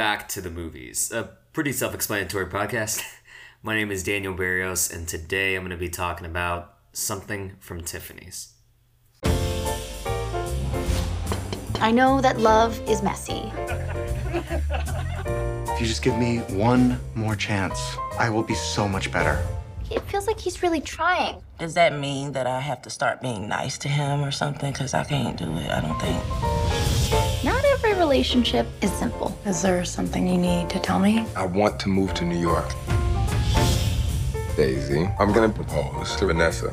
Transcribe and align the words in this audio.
welcome 0.00 0.18
back 0.18 0.28
to 0.28 0.40
the 0.40 0.50
movies. 0.50 1.12
A 1.12 1.36
pretty 1.52 1.72
self 1.72 1.94
explanatory 1.94 2.46
podcast. 2.46 3.02
My 3.62 3.74
name 3.74 3.90
is 3.90 4.02
Daniel 4.02 4.32
Barrios, 4.32 4.90
and 4.90 5.06
today 5.06 5.54
I'm 5.54 5.60
going 5.60 5.72
to 5.72 5.76
be 5.76 5.90
talking 5.90 6.26
about 6.26 6.76
something 6.94 7.56
from 7.60 7.82
Tiffany's. 7.82 8.54
I 11.82 11.90
know 11.92 12.22
that 12.22 12.38
love 12.38 12.80
is 12.88 13.02
messy. 13.02 13.52
If 15.68 15.80
you 15.80 15.86
just 15.86 16.02
give 16.02 16.16
me 16.16 16.38
one 16.56 16.98
more 17.14 17.36
chance, 17.36 17.78
I 18.18 18.30
will 18.30 18.42
be 18.42 18.54
so 18.54 18.88
much 18.88 19.12
better. 19.12 19.46
It 19.90 20.00
feels 20.04 20.26
like 20.26 20.40
he's 20.40 20.62
really 20.62 20.80
trying. 20.80 21.42
Does 21.58 21.74
that 21.74 21.98
mean 21.98 22.32
that 22.32 22.46
I 22.46 22.60
have 22.60 22.80
to 22.82 22.90
start 22.90 23.20
being 23.20 23.48
nice 23.48 23.76
to 23.78 23.88
him 23.88 24.24
or 24.24 24.30
something? 24.30 24.72
Because 24.72 24.94
I 24.94 25.04
can't 25.04 25.36
do 25.36 25.44
it, 25.44 25.70
I 25.70 25.82
don't 25.82 26.00
think. 26.00 27.44
Not 27.44 27.56
every 27.56 27.59
relationship 28.00 28.66
is 28.80 28.90
simple. 28.92 29.38
Is 29.44 29.60
there 29.60 29.84
something 29.84 30.26
you 30.26 30.38
need 30.38 30.70
to 30.70 30.78
tell 30.78 30.98
me? 30.98 31.26
I 31.36 31.44
want 31.44 31.78
to 31.80 31.90
move 31.90 32.14
to 32.14 32.24
New 32.24 32.38
York. 32.38 32.72
Daisy, 34.56 35.06
I'm 35.18 35.32
gonna 35.34 35.50
propose 35.50 36.16
to 36.16 36.26
Vanessa. 36.26 36.70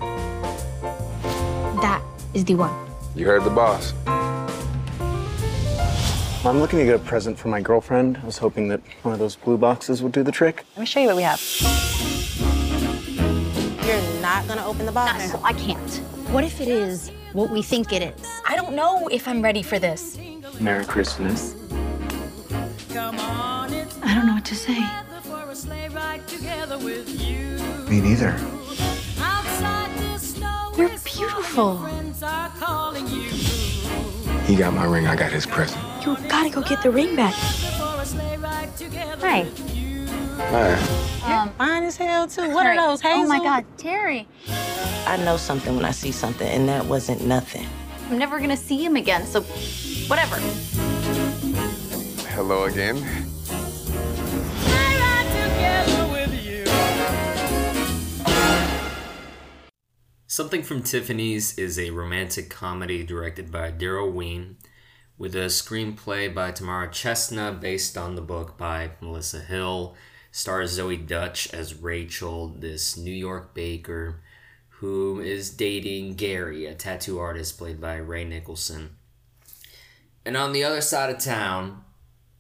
That 1.82 2.02
is 2.34 2.46
the 2.46 2.56
one. 2.56 2.74
You 3.14 3.26
heard 3.26 3.44
the 3.44 3.50
boss. 3.50 3.94
I'm 6.46 6.60
looking 6.62 6.80
to 6.80 6.86
get 6.86 6.96
a 6.96 7.00
present 7.00 7.38
for 7.38 7.50
my 7.50 7.60
girlfriend. 7.60 8.20
I 8.24 8.26
was 8.26 8.38
hoping 8.38 8.70
that 8.70 8.80
one 9.04 9.14
of 9.14 9.20
those 9.20 9.36
blue 9.36 9.58
boxes 9.58 10.02
would 10.02 10.14
do 10.14 10.24
the 10.24 10.32
trick. 10.32 10.64
Let 10.78 10.80
me 10.80 10.86
show 10.86 11.02
you 11.02 11.08
what 11.08 11.18
we 11.18 11.24
have. 11.24 11.42
You're 13.86 14.22
not 14.22 14.48
gonna 14.48 14.66
open 14.66 14.86
the 14.86 14.94
box. 14.94 15.30
So 15.30 15.42
I 15.44 15.52
can't. 15.52 15.94
What 16.32 16.46
if 16.46 16.62
it 16.62 16.70
is 16.70 17.12
what 17.34 17.50
we 17.50 17.62
think 17.62 17.92
it 17.92 18.02
is? 18.02 18.42
I 18.48 18.56
don't 18.56 18.74
know 18.74 19.10
if 19.10 19.28
I'm 19.28 19.42
ready 19.42 19.62
for 19.62 19.78
this. 19.78 20.18
Merry 20.60 20.86
Christmas. 20.86 21.56
I 22.92 24.14
don't 24.16 24.28
know 24.28 24.34
what 24.34 24.46
to 24.46 24.56
say. 24.56 24.80
Me 27.90 28.02
neither. 28.02 28.36
You're 30.78 30.90
beautiful. 31.04 31.78
He 34.46 34.56
got 34.56 34.74
my 34.74 34.86
ring, 34.86 35.08
I 35.08 35.16
got 35.16 35.32
his 35.32 35.46
present. 35.46 35.84
You 36.06 36.16
gotta 36.28 36.50
go 36.50 36.62
get 36.62 36.82
the 36.82 36.92
ring 36.92 37.16
back. 37.16 37.34
Hi. 39.22 39.46
Hi. 40.40 41.42
Um, 41.42 41.50
fine 41.54 41.84
as 41.84 41.98
hell, 41.98 42.28
too. 42.28 42.50
What 42.54 42.64
Terry. 42.64 42.78
are 42.78 42.90
those, 42.90 43.02
Hazel? 43.02 43.24
Oh 43.24 43.28
my 43.28 43.40
God, 43.40 43.66
Terry. 43.78 44.28
I 45.06 45.18
know 45.18 45.38
something 45.38 45.76
when 45.76 45.86
I 45.86 45.92
see 45.92 46.12
something, 46.12 46.48
and 46.48 46.70
that 46.70 46.86
wasn't 46.86 47.26
nothing. 47.26 47.68
I'm 48.10 48.18
never 48.18 48.40
gonna 48.40 48.56
see 48.56 48.84
him 48.84 48.96
again, 48.96 49.26
so 49.26 49.42
whatever. 50.08 50.38
Hello 52.30 52.64
again. 52.64 52.96
Something 60.26 60.64
from 60.64 60.84
Tiffany's 60.84 61.58
is 61.58 61.78
a 61.78 61.90
romantic 61.90 62.50
comedy 62.50 63.04
directed 63.04 63.52
by 63.52 63.72
Daryl 63.72 64.14
Wein 64.14 64.56
with 65.18 65.36
a 65.36 65.48
screenplay 65.48 66.34
by 66.34 66.52
Tamara 66.52 66.88
Chestna 66.88 67.60
based 67.60 67.98
on 67.98 68.16
the 68.16 68.22
book 68.22 68.58
by 68.58 68.92
Melissa 69.02 69.40
Hill. 69.40 69.96
Stars 70.32 70.78
Zoey 70.78 71.06
Deutch 71.06 71.54
as 71.54 71.82
Rachel, 71.82 72.56
this 72.58 72.96
New 72.96 73.12
York 73.12 73.54
baker 73.54 74.22
who 74.80 75.20
is 75.20 75.50
dating 75.50 76.14
Gary, 76.14 76.66
a 76.66 76.76
tattoo 76.76 77.18
artist 77.18 77.58
played 77.58 77.82
by 77.82 77.96
Ray 77.96 78.24
Nicholson. 78.24 78.92
And 80.24 80.38
on 80.38 80.52
the 80.52 80.64
other 80.64 80.82
side 80.82 81.10
of 81.10 81.20
town, 81.20 81.84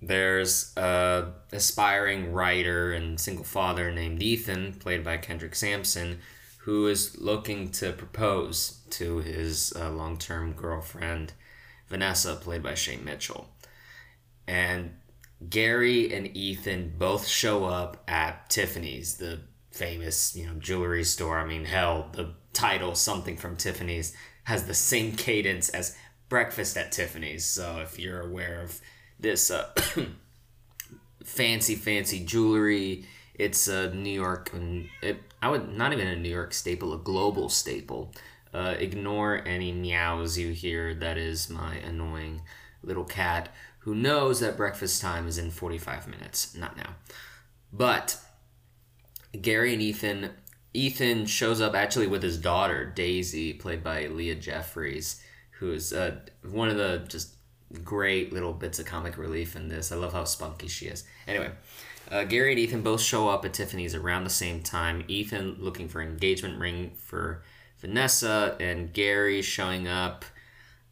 there's 0.01 0.71
a 0.77 1.33
aspiring 1.51 2.31
writer 2.31 2.91
and 2.91 3.19
single 3.19 3.45
father 3.45 3.91
named 3.91 4.21
Ethan, 4.21 4.73
played 4.73 5.03
by 5.03 5.17
Kendrick 5.17 5.55
Sampson, 5.55 6.19
who 6.59 6.85
is 6.87 7.17
looking 7.19 7.71
to 7.71 7.91
propose 7.93 8.81
to 8.91 9.17
his 9.19 9.73
uh, 9.75 9.89
long-term 9.89 10.53
girlfriend 10.53 11.33
Vanessa, 11.87 12.35
played 12.35 12.61
by 12.61 12.75
Shay 12.75 12.97
Mitchell. 12.97 13.47
And 14.45 14.91
Gary 15.49 16.13
and 16.13 16.35
Ethan 16.35 16.95
both 16.97 17.25
show 17.25 17.65
up 17.65 18.03
at 18.07 18.49
Tiffany's, 18.49 19.17
the 19.17 19.39
famous, 19.71 20.35
you 20.35 20.45
know, 20.45 20.53
jewelry 20.53 21.03
store. 21.03 21.39
I 21.39 21.45
mean, 21.45 21.65
hell, 21.65 22.09
the 22.13 22.33
title 22.53 22.95
"Something 22.95 23.37
from 23.37 23.55
Tiffany's" 23.55 24.15
has 24.43 24.65
the 24.65 24.73
same 24.73 25.15
cadence 25.15 25.69
as 25.69 25.97
Breakfast 26.29 26.77
at 26.77 26.91
Tiffany's. 26.91 27.45
So 27.45 27.79
if 27.79 27.99
you're 27.99 28.21
aware 28.21 28.61
of 28.61 28.79
this 29.19 29.49
uh, 29.51 29.69
fancy, 31.23 31.75
fancy 31.75 32.23
jewelry, 32.23 33.05
it's 33.35 33.67
a 33.67 33.93
New 33.93 34.09
York. 34.09 34.51
It, 35.01 35.21
I 35.41 35.49
would 35.49 35.73
not 35.73 35.93
even 35.93 36.07
a 36.07 36.15
New 36.15 36.29
York 36.29 36.53
staple, 36.53 36.93
a 36.93 36.97
global 36.97 37.49
staple. 37.49 38.13
Uh, 38.53 38.75
ignore 38.79 39.45
any 39.45 39.71
meows 39.71 40.37
you 40.37 40.51
hear. 40.51 40.93
That 40.93 41.17
is 41.17 41.49
my 41.49 41.75
annoying 41.75 42.41
little 42.81 43.03
cat 43.03 43.49
who 43.79 43.95
knows 43.95 44.41
that 44.41 44.57
breakfast 44.57 45.01
time 45.01 45.27
is 45.27 45.37
in 45.37 45.49
45 45.49 46.07
minutes, 46.07 46.53
not 46.53 46.75
now. 46.75 46.95
But 47.71 48.19
Gary 49.41 49.73
and 49.73 49.81
Ethan, 49.81 50.31
Ethan 50.73 51.25
shows 51.25 51.61
up 51.61 51.75
actually 51.75 52.07
with 52.07 52.23
his 52.23 52.37
daughter, 52.37 52.85
Daisy, 52.85 53.53
played 53.53 53.83
by 53.83 54.07
Leah 54.07 54.35
Jeffries, 54.35 55.21
who 55.59 55.71
is 55.71 55.93
uh, 55.93 56.17
one 56.43 56.69
of 56.69 56.77
the 56.77 57.03
just 57.07 57.35
great 57.83 58.31
little 58.31 58.53
bits 58.53 58.79
of 58.79 58.85
comic 58.85 59.17
relief 59.17 59.55
in 59.55 59.67
this. 59.67 59.91
I 59.91 59.95
love 59.95 60.13
how 60.13 60.23
spunky 60.23 60.67
she 60.67 60.85
is. 60.85 61.03
Anyway, 61.27 61.51
uh, 62.09 62.23
Gary 62.23 62.51
and 62.51 62.59
Ethan 62.59 62.81
both 62.81 63.01
show 63.01 63.27
up 63.27 63.43
at 63.43 63.53
Tiffany's 63.53 63.95
around 63.95 64.23
the 64.23 64.29
same 64.29 64.61
time. 64.61 65.03
Ethan 65.07 65.57
looking 65.59 65.89
for 65.89 65.99
an 65.99 66.09
engagement 66.09 66.59
ring 66.59 66.91
for 66.95 67.43
Vanessa, 67.79 68.55
and 68.59 68.93
Gary 68.93 69.41
showing 69.41 69.87
up 69.87 70.25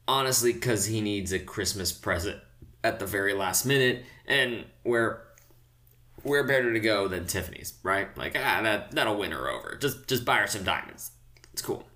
honestly 0.08 0.54
because 0.54 0.86
he 0.86 1.02
needs 1.02 1.32
a 1.32 1.40
Christmas 1.40 1.92
present 1.92 2.40
at 2.84 3.00
the 3.00 3.06
very 3.06 3.34
last 3.34 3.66
minute, 3.66 4.06
and 4.28 4.66
where 4.84 5.24
where 6.26 6.44
better 6.44 6.74
to 6.74 6.80
go 6.80 7.08
than 7.08 7.28
Tiffany's, 7.28 7.76
right? 7.84 8.16
Like 8.18 8.36
ah, 8.36 8.62
that 8.64 8.92
that'll 8.92 9.18
win 9.18 9.32
her 9.32 9.48
over. 9.50 9.78
Just 9.80 10.08
just 10.08 10.26
buy 10.26 10.38
her 10.38 10.48
some 10.48 10.64
diamonds. 10.64 11.12
It's 11.54 11.62
cool. 11.62 11.88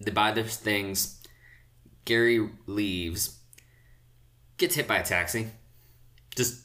They 0.00 0.10
buy 0.10 0.32
their 0.32 0.44
things. 0.44 1.22
Gary 2.06 2.48
leaves. 2.66 3.38
Gets 4.56 4.74
hit 4.74 4.88
by 4.88 4.98
a 4.98 5.04
taxi. 5.04 5.48
Just 6.34 6.62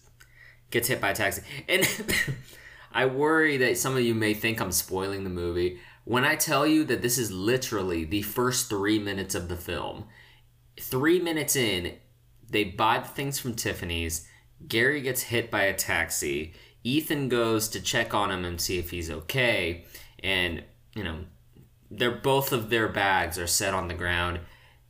gets 0.72 0.88
hit 0.88 1.02
by 1.02 1.12
a 1.12 1.16
taxi. 1.16 1.42
And 1.68 1.88
I 2.94 3.06
worry 3.06 3.58
that 3.58 3.78
some 3.78 3.98
of 3.98 4.04
you 4.04 4.16
may 4.16 4.34
think 4.34 4.62
I'm 4.62 4.72
spoiling 4.72 5.26
the 5.26 5.30
movie 5.30 5.80
when 6.06 6.24
I 6.24 6.36
tell 6.36 6.66
you 6.66 6.86
that 6.86 7.02
this 7.02 7.18
is 7.18 7.32
literally 7.32 8.06
the 8.06 8.22
first 8.22 8.70
three 8.70 8.98
minutes 8.98 9.36
of 9.36 9.50
the 9.50 9.58
film. 9.58 10.06
Three 10.80 11.20
minutes 11.20 11.56
in, 11.58 11.96
they 12.50 12.64
buy 12.64 13.00
the 13.00 13.08
things 13.08 13.40
from 13.40 13.56
Tiffany's. 13.56 14.26
Gary 14.68 15.02
gets 15.02 15.24
hit 15.24 15.52
by 15.52 15.64
a 15.64 15.74
taxi. 15.74 16.54
Ethan 16.84 17.30
goes 17.30 17.68
to 17.70 17.82
check 17.82 18.14
on 18.14 18.32
him 18.32 18.46
and 18.46 18.60
see 18.60 18.78
if 18.78 18.92
he's 18.92 19.10
okay. 19.10 19.86
And, 20.24 20.64
you 20.96 21.04
know, 21.04 21.26
they're 21.90 22.12
both 22.12 22.52
of 22.52 22.70
their 22.70 22.88
bags 22.88 23.38
are 23.40 23.48
set 23.48 23.74
on 23.74 23.88
the 23.88 23.94
ground. 23.94 24.40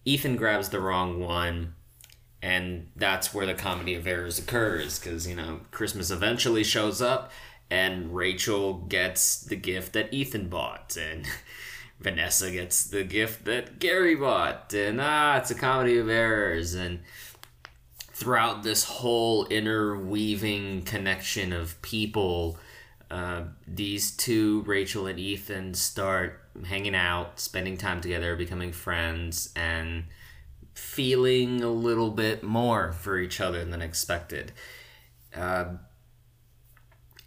Ethan 0.03 0.35
grabs 0.35 0.69
the 0.69 0.79
wrong 0.79 1.19
one. 1.19 1.75
And 2.41 2.89
that's 2.95 3.33
where 3.33 3.45
the 3.45 3.55
comedy 3.55 3.95
of 3.95 4.05
errors 4.05 4.37
occurs 4.37 4.99
because, 4.99 5.27
you 5.27 5.35
know, 5.35 5.61
Christmas 5.71 6.11
eventually 6.11 6.63
shows 6.63 7.01
up 7.01 7.31
and 7.71 8.15
Rachel 8.15 8.73
gets 8.73 9.39
the 9.41 9.55
gift 9.55 9.93
that 9.93 10.13
Ethan 10.13 10.49
bought. 10.49 10.95
And 10.95 11.25
Vanessa 11.99 12.51
gets 12.51 12.85
the 12.85 13.03
gift 13.03 13.45
that 13.45 13.79
Gary 13.79 14.15
bought. 14.15 14.73
And 14.73 15.01
ah, 15.01 15.37
it's 15.37 15.49
a 15.49 15.55
comedy 15.55 15.97
of 15.97 16.09
errors. 16.09 16.75
And 16.75 16.99
throughout 18.15 18.63
this 18.63 18.85
whole 18.85 19.45
interweaving 19.47 20.81
connection 20.83 21.51
of 21.51 21.79
people, 21.81 22.57
uh, 23.11 23.41
these 23.67 24.11
two, 24.11 24.61
Rachel 24.61 25.05
and 25.05 25.19
Ethan, 25.19 25.73
start 25.73 26.41
hanging 26.63 26.95
out, 26.95 27.41
spending 27.41 27.75
time 27.75 27.99
together, 27.99 28.37
becoming 28.37 28.71
friends, 28.71 29.51
and 29.53 30.05
feeling 30.73 31.61
a 31.61 31.69
little 31.69 32.09
bit 32.09 32.41
more 32.41 32.93
for 32.93 33.19
each 33.19 33.41
other 33.41 33.65
than 33.65 33.81
expected. 33.81 34.53
Uh, 35.35 35.73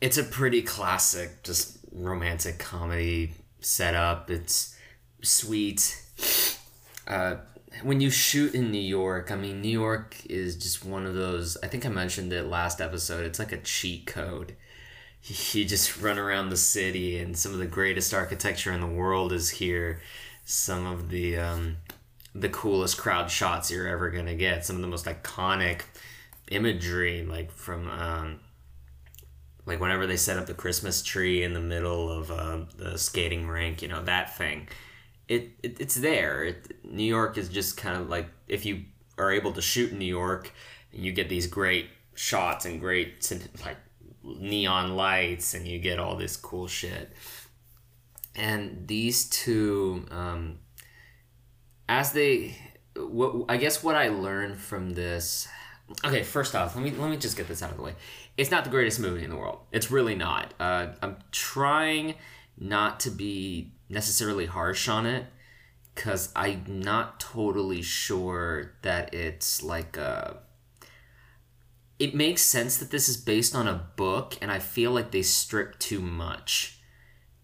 it's 0.01 0.17
a 0.17 0.25
pretty 0.25 0.63
classic, 0.63 1.43
just 1.43 1.81
romantic 1.93 2.59
comedy 2.59 3.35
setup. 3.61 4.31
It's 4.31 4.75
sweet. 5.21 6.03
Uh, 7.07 7.37
when 7.83 8.01
you 8.01 8.11
shoot 8.11 8.55
in 8.55 8.71
New 8.71 8.79
York, 8.79 9.31
I 9.31 9.37
mean, 9.37 9.61
New 9.61 9.69
York 9.69 10.17
is 10.29 10.57
just 10.57 10.85
one 10.85 11.07
of 11.07 11.15
those. 11.15 11.57
I 11.63 11.69
think 11.69 11.85
I 11.85 11.89
mentioned 11.91 12.33
it 12.33 12.45
last 12.45 12.81
episode. 12.81 13.25
It's 13.25 13.39
like 13.39 13.53
a 13.53 13.59
cheat 13.59 14.07
code. 14.07 14.57
You 15.53 15.65
just 15.65 16.01
run 16.01 16.17
around 16.17 16.49
the 16.49 16.57
city, 16.57 17.19
and 17.19 17.37
some 17.37 17.53
of 17.53 17.59
the 17.59 17.67
greatest 17.67 18.15
architecture 18.15 18.73
in 18.73 18.81
the 18.81 18.87
world 18.87 19.33
is 19.33 19.51
here. 19.51 20.01
Some 20.45 20.87
of 20.87 21.11
the 21.11 21.37
um, 21.37 21.79
the 22.35 22.49
coolest 22.49 22.97
crowd 22.97 23.31
shots 23.31 23.71
you're 23.71 23.89
ever 23.89 24.11
gonna 24.11 24.37
get. 24.37 24.65
Some 24.65 24.77
of 24.77 24.83
the 24.83 24.89
most 24.89 25.07
iconic 25.07 25.83
imagery, 26.51 27.25
like 27.25 27.51
from 27.51 27.91
um, 27.91 28.41
like 29.67 29.81
whenever 29.81 30.07
they 30.07 30.17
set 30.17 30.39
up 30.39 30.47
the 30.47 30.55
Christmas 30.55 31.03
tree 31.03 31.43
in 31.43 31.53
the 31.53 31.61
middle 31.61 32.11
of 32.11 32.31
uh, 32.31 32.61
the 32.77 32.97
skating 32.97 33.49
rink, 33.49 33.83
you 33.83 33.89
know 33.89 34.03
that 34.05 34.37
thing. 34.39 34.69
It, 35.29 35.51
it 35.63 35.81
it's 35.81 35.95
there. 35.95 36.45
It, 36.45 36.85
New 36.85 37.05
York 37.05 37.39
is 37.39 37.49
just 37.49 37.77
kind 37.77 38.01
of 38.01 38.09
like 38.09 38.29
if 38.49 38.65
you 38.65 38.85
are 39.19 39.31
able 39.31 39.53
to 39.53 39.63
shoot 39.63 39.93
in 39.93 39.99
New 39.99 40.05
York, 40.05 40.53
you 40.93 41.13
get 41.13 41.29
these 41.29 41.47
great 41.47 41.87
shots 42.15 42.65
and 42.65 42.81
great 42.81 43.31
like 43.65 43.77
neon 44.25 44.97
lights, 44.97 45.55
and 45.55 45.67
you 45.67 45.79
get 45.79 45.99
all 45.99 46.17
this 46.17 46.37
cool 46.37 46.67
shit. 46.67 47.13
And 48.35 48.87
these 48.87 49.29
two, 49.29 50.07
um, 50.11 50.59
as 51.89 52.13
they, 52.13 52.57
what 52.97 53.45
I 53.49 53.57
guess 53.57 53.83
what 53.83 53.97
I 53.97 54.09
learned 54.09 54.59
from 54.59 54.91
this. 54.91 55.49
Okay, 56.05 56.23
first 56.23 56.55
off, 56.55 56.77
let 56.77 56.85
me 56.85 56.91
let 56.91 57.11
me 57.11 57.17
just 57.17 57.37
get 57.37 57.49
this 57.49 57.63
out 57.63 57.71
of 57.71 57.77
the 57.77 57.83
way. 57.83 57.95
It's 58.37 58.51
not 58.51 58.65
the 58.65 58.71
greatest 58.71 59.01
movie 59.01 59.25
in 59.25 59.31
the 59.31 59.37
world. 59.37 59.61
It's 59.73 59.91
really 59.91 60.15
not. 60.15 60.55
Uh, 60.61 60.89
I'm 61.03 61.17
trying 61.33 62.15
not 62.59 63.01
to 63.01 63.11
be 63.11 63.73
necessarily 63.89 64.47
harsh 64.47 64.89
on 64.89 65.07
it 65.07 65.27
because 65.99 66.33
I'm 66.37 66.65
not 66.67 67.19
totally 67.19 67.83
sure 67.83 68.75
that 68.83 69.13
it's 69.13 69.65
like 69.65 69.97
a. 69.97 70.39
It 71.99 72.15
makes 72.15 72.43
sense 72.43 72.77
that 72.77 72.93
this 72.93 73.09
is 73.09 73.17
based 73.17 73.57
on 73.57 73.67
a 73.67 73.89
book, 73.97 74.37
and 74.41 74.53
I 74.53 74.61
feel 74.61 74.93
like 74.93 75.11
they 75.11 75.23
strip 75.23 75.77
too 75.81 76.01
much. 76.01 76.79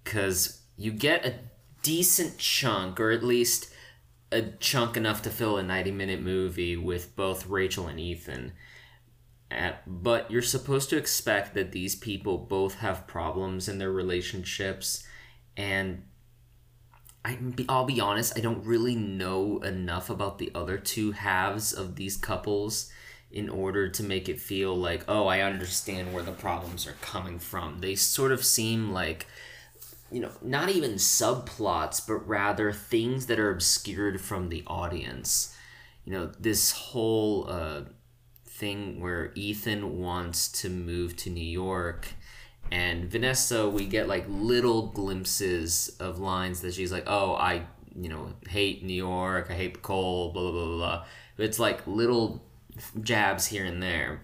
Because 0.04 0.62
you 0.76 0.92
get 0.92 1.26
a 1.26 1.40
decent 1.82 2.38
chunk, 2.38 3.00
or 3.00 3.10
at 3.10 3.24
least 3.24 3.74
a 4.30 4.42
chunk 4.42 4.96
enough 4.96 5.22
to 5.22 5.30
fill 5.30 5.56
a 5.56 5.62
90 5.62 5.90
minute 5.90 6.22
movie 6.22 6.76
with 6.76 7.16
both 7.16 7.48
Rachel 7.48 7.88
and 7.88 7.98
Ethan. 7.98 8.52
At, 9.50 9.82
but 10.02 10.30
you're 10.30 10.42
supposed 10.42 10.90
to 10.90 10.96
expect 10.96 11.54
that 11.54 11.72
these 11.72 11.96
people 11.96 12.38
both 12.38 12.76
have 12.76 13.08
problems 13.08 13.68
in 13.68 13.78
their 13.78 13.92
relationships 13.92 15.04
and 15.56 16.04
I, 17.24 17.38
I'll 17.68 17.86
be 17.86 18.00
honest, 18.00 18.36
I 18.36 18.40
don't 18.40 18.64
really 18.64 18.94
know 18.94 19.58
enough 19.60 20.10
about 20.10 20.38
the 20.38 20.52
other 20.54 20.76
two 20.76 21.12
halves 21.12 21.72
of 21.72 21.96
these 21.96 22.16
couples 22.16 22.90
in 23.32 23.48
order 23.48 23.88
to 23.88 24.02
make 24.02 24.28
it 24.28 24.40
feel 24.40 24.76
like, 24.76 25.04
oh, 25.08 25.26
I 25.26 25.40
understand 25.40 26.12
where 26.12 26.22
the 26.22 26.32
problems 26.32 26.86
are 26.86 26.96
coming 27.00 27.38
from. 27.38 27.80
They 27.80 27.94
sort 27.94 28.30
of 28.30 28.44
seem 28.44 28.92
like, 28.92 29.26
you 30.12 30.20
know, 30.20 30.30
not 30.42 30.68
even 30.68 30.92
subplots, 30.92 32.06
but 32.06 32.28
rather 32.28 32.72
things 32.72 33.26
that 33.26 33.40
are 33.40 33.50
obscured 33.50 34.20
from 34.20 34.50
the 34.50 34.62
audience. 34.66 35.56
You 36.04 36.12
know, 36.12 36.26
this 36.38 36.72
whole 36.72 37.48
uh, 37.48 37.82
thing 38.44 39.00
where 39.00 39.32
Ethan 39.34 39.98
wants 39.98 40.46
to 40.62 40.68
move 40.68 41.16
to 41.16 41.30
New 41.30 41.40
York 41.40 42.10
and 42.70 43.10
Vanessa, 43.10 43.68
we 43.68 43.86
get 43.86 44.08
like 44.08 44.24
little 44.28 44.88
glimpses 44.88 45.96
of 46.00 46.18
lines 46.18 46.60
that 46.62 46.74
she's 46.74 46.92
like, 46.92 47.04
"Oh, 47.06 47.34
I, 47.34 47.66
you 47.94 48.08
know, 48.08 48.32
hate 48.48 48.84
New 48.84 48.94
York. 48.94 49.48
I 49.50 49.54
hate 49.54 49.82
cold. 49.82 50.34
Blah 50.34 50.50
blah 50.50 50.64
blah 50.64 50.76
blah." 50.76 51.04
It's 51.38 51.58
like 51.58 51.86
little 51.86 52.44
jabs 53.02 53.46
here 53.46 53.64
and 53.64 53.82
there, 53.82 54.22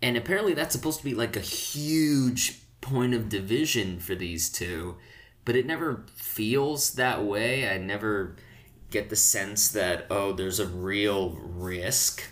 and 0.00 0.16
apparently 0.16 0.54
that's 0.54 0.74
supposed 0.74 0.98
to 0.98 1.04
be 1.04 1.14
like 1.14 1.36
a 1.36 1.40
huge 1.40 2.60
point 2.80 3.14
of 3.14 3.28
division 3.28 3.98
for 3.98 4.14
these 4.14 4.50
two, 4.50 4.96
but 5.44 5.56
it 5.56 5.66
never 5.66 6.04
feels 6.14 6.94
that 6.94 7.24
way. 7.24 7.68
I 7.68 7.78
never 7.78 8.36
get 8.90 9.10
the 9.10 9.16
sense 9.16 9.68
that 9.68 10.06
oh, 10.10 10.32
there's 10.32 10.60
a 10.60 10.66
real 10.66 11.30
risk 11.30 12.22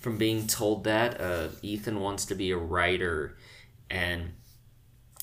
from 0.00 0.16
being 0.16 0.46
told 0.46 0.84
that. 0.84 1.20
Uh, 1.20 1.48
Ethan 1.62 2.00
wants 2.00 2.24
to 2.26 2.34
be 2.34 2.50
a 2.50 2.56
writer, 2.56 3.36
and 3.90 4.32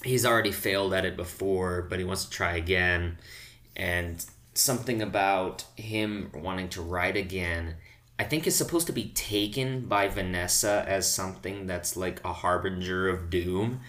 he's 0.03 0.25
already 0.25 0.51
failed 0.51 0.93
at 0.93 1.05
it 1.05 1.17
before, 1.17 1.81
but 1.89 1.99
he 1.99 2.05
wants 2.05 2.25
to 2.25 2.31
try 2.31 2.55
again. 2.55 3.17
And 3.75 4.25
something 4.53 5.01
about 5.01 5.65
him 5.75 6.31
wanting 6.33 6.69
to 6.69 6.81
write 6.81 7.17
again, 7.17 7.75
I 8.19 8.23
think 8.23 8.47
is 8.47 8.55
supposed 8.55 8.87
to 8.87 8.93
be 8.93 9.09
taken 9.09 9.81
by 9.81 10.07
Vanessa 10.07 10.83
as 10.87 11.11
something 11.11 11.67
that's 11.67 11.95
like 11.95 12.23
a 12.23 12.33
harbinger 12.33 13.07
of 13.07 13.29
doom. 13.29 13.81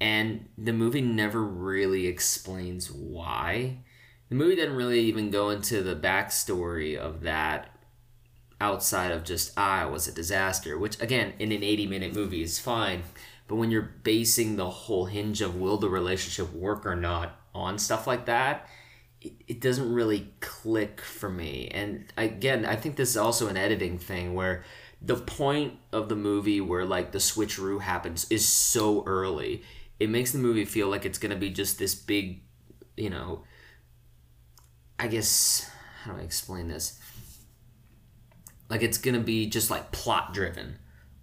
And 0.00 0.48
the 0.56 0.72
movie 0.72 1.02
never 1.02 1.42
really 1.42 2.06
explains 2.06 2.90
why. 2.90 3.78
The 4.28 4.36
movie 4.36 4.56
doesn't 4.56 4.76
really 4.76 5.00
even 5.00 5.30
go 5.30 5.50
into 5.50 5.82
the 5.82 5.96
backstory 5.96 6.96
of 6.96 7.22
that 7.22 7.70
outside 8.60 9.12
of 9.12 9.24
just, 9.24 9.52
ah, 9.56 9.86
it 9.86 9.92
was 9.92 10.08
a 10.08 10.12
disaster, 10.12 10.78
which 10.78 11.00
again, 11.00 11.32
in 11.38 11.52
an 11.52 11.62
80 11.62 11.86
minute 11.86 12.14
movie 12.14 12.42
is 12.42 12.58
fine. 12.58 13.02
But 13.48 13.56
when 13.56 13.70
you're 13.70 13.90
basing 14.02 14.56
the 14.56 14.68
whole 14.68 15.06
hinge 15.06 15.40
of 15.40 15.56
will 15.56 15.78
the 15.78 15.88
relationship 15.88 16.52
work 16.52 16.86
or 16.86 16.94
not 16.94 17.40
on 17.54 17.78
stuff 17.78 18.06
like 18.06 18.26
that, 18.26 18.68
it, 19.22 19.32
it 19.48 19.60
doesn't 19.60 19.92
really 19.92 20.32
click 20.40 21.00
for 21.00 21.30
me. 21.30 21.68
And 21.72 22.04
again, 22.16 22.66
I 22.66 22.76
think 22.76 22.96
this 22.96 23.10
is 23.10 23.16
also 23.16 23.48
an 23.48 23.56
editing 23.56 23.98
thing 23.98 24.34
where 24.34 24.64
the 25.00 25.16
point 25.16 25.78
of 25.92 26.10
the 26.10 26.14
movie 26.14 26.60
where 26.60 26.84
like 26.84 27.12
the 27.12 27.18
switcheroo 27.18 27.80
happens 27.80 28.26
is 28.30 28.46
so 28.46 29.02
early. 29.06 29.62
It 29.98 30.10
makes 30.10 30.32
the 30.32 30.38
movie 30.38 30.66
feel 30.66 30.88
like 30.88 31.06
it's 31.06 31.18
gonna 31.18 31.34
be 31.34 31.50
just 31.50 31.78
this 31.78 31.94
big, 31.94 32.42
you 32.98 33.08
know, 33.08 33.44
I 34.98 35.08
guess 35.08 35.70
how 36.02 36.12
do 36.12 36.20
I 36.20 36.22
explain 36.22 36.68
this? 36.68 37.00
Like 38.68 38.82
it's 38.82 38.98
gonna 38.98 39.20
be 39.20 39.46
just 39.46 39.70
like 39.70 39.90
plot 39.90 40.34
driven 40.34 40.78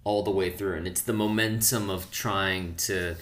all 0.05 0.23
the 0.23 0.31
way 0.31 0.49
through. 0.49 0.77
And 0.77 0.87
it's 0.87 1.01
the 1.01 1.11
momentum 1.11 1.89
of 1.89 2.09
trying 2.11 2.75
to 2.75 3.15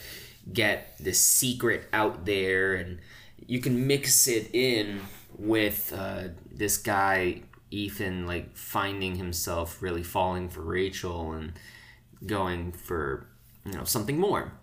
get 0.52 0.96
this 1.00 1.20
secret 1.20 1.88
out 1.92 2.26
there. 2.26 2.76
And 2.76 3.00
you 3.48 3.60
can 3.60 3.88
mix 3.88 4.28
it 4.28 4.54
in 4.54 5.02
with 5.36 5.92
uh, 5.98 6.26
this 6.52 6.78
guy 6.78 7.42
ethan 7.72 8.28
like 8.28 8.56
finding 8.56 9.16
himself 9.16 9.82
really 9.82 10.04
falling 10.04 10.48
for 10.48 10.62
rachel 10.62 11.32
and 11.32 11.54
going 12.24 12.72
for 12.72 13.28
you 13.66 13.74
know 13.74 13.84
something 13.84 14.20
more. 14.20 14.54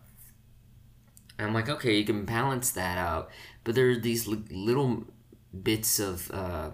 And 1.36 1.48
i'm 1.48 1.54
like 1.54 1.68
okay 1.68 1.96
you 1.96 2.04
can 2.04 2.24
balance 2.24 2.70
that 2.72 2.98
out. 2.98 3.30
But 3.64 3.74
there 3.74 3.90
are 3.90 3.96
these 3.96 4.28
li- 4.28 4.44
little 4.50 5.04
bits 5.62 5.98
of 5.98 6.30
uh, 6.30 6.70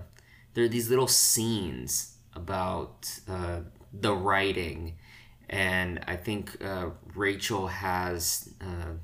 there 0.54 0.64
are 0.64 0.68
these 0.68 0.90
little 0.90 1.09
scenes 1.09 2.16
about 2.35 3.11
uh, 3.28 3.61
the 3.92 4.14
writing 4.14 4.97
and 5.49 6.00
I 6.07 6.17
think 6.17 6.62
uh, 6.65 6.91
Rachel 7.15 7.69
has 7.69 8.53
uh, 8.61 8.95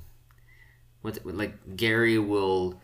what 1.01 1.25
like 1.25 1.75
Gary 1.75 2.17
will 2.17 2.81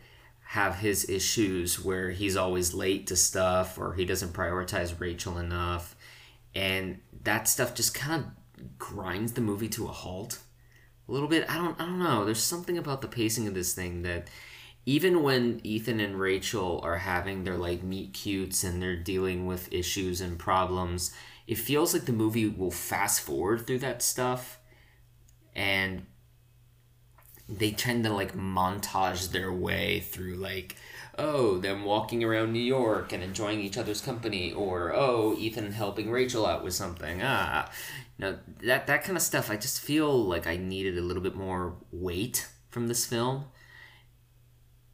have 0.48 0.78
his 0.78 1.10
issues 1.10 1.84
where 1.84 2.10
he's 2.10 2.36
always 2.36 2.74
late 2.74 3.06
to 3.08 3.16
stuff 3.16 3.78
or 3.78 3.94
he 3.94 4.06
doesn't 4.06 4.34
prioritize 4.34 5.00
Rachel 5.00 5.38
enough, 5.38 5.96
and 6.56 7.00
that 7.24 7.48
stuff 7.48 7.75
just 7.75 7.94
kind 7.94 8.24
of 8.24 8.78
grinds 8.78 9.34
the 9.34 9.42
movie 9.42 9.70
to 9.70 9.86
a 9.86 9.92
halt 9.92 10.39
a 11.08 11.12
little 11.12 11.28
bit. 11.28 11.50
I 11.50 11.56
don't 11.56 11.80
I 11.80 11.86
don't 11.86 12.00
know. 12.00 12.25
There's 12.25 12.44
something 12.44 12.78
about 12.78 13.01
the 13.01 13.08
pacing 13.08 13.48
of 13.48 13.54
this 13.54 13.74
thing 13.74 14.04
that 14.04 14.28
even 14.86 15.22
when 15.22 15.62
Ethan 15.63 16.00
and 16.00 16.20
Rachel 16.20 16.80
are 16.84 16.98
having 16.98 17.44
their 17.44 17.58
like 17.58 17.84
meet 17.84 18.13
cutes 18.13 18.63
and 18.63 18.82
they're 18.82 18.96
dealing 18.96 19.46
with 19.46 19.72
issues 19.72 20.22
and 20.22 20.39
problems 20.39 21.13
it 21.50 21.58
feels 21.58 21.94
like 21.94 22.06
the 22.06 22.13
movie 22.13 22.48
will 22.48 22.72
fast 22.72 23.22
forward 23.22 23.65
through 23.65 23.79
that 23.79 24.01
stuff 24.01 24.60
and 25.56 26.06
they 27.48 27.72
tend 27.72 28.03
to 28.03 28.13
like 28.13 28.36
montage 28.36 29.32
their 29.32 29.51
way 29.51 30.00
through 30.00 30.36
like 30.36 30.75
oh 31.18 31.58
them 31.58 31.84
walking 31.84 32.24
around 32.24 32.53
new 32.53 32.60
york 32.60 33.12
and 33.12 33.24
enjoying 33.24 33.60
each 33.60 33.77
other's 33.77 34.00
company 34.00 34.53
or 34.53 34.94
oh 34.94 35.36
ethan 35.39 35.72
helping 35.72 36.12
rachel 36.12 36.46
out 36.46 36.63
with 36.63 36.74
something 36.74 37.20
ah. 37.24 37.70
You 38.18 38.25
know 38.25 38.39
that 38.63 38.86
that 38.86 39.03
kind 39.03 39.18
of 39.18 39.24
stuff 39.24 39.50
i 39.50 39.56
just 39.56 39.82
feel 39.82 40.24
like 40.24 40.46
i 40.46 40.56
needed 40.56 40.98
a 40.98 41.01
little 41.01 41.24
bit 41.24 41.36
more 41.36 41.77
weight 41.91 42.48
from 42.70 42.88
this 42.88 43.06
film. 43.06 43.46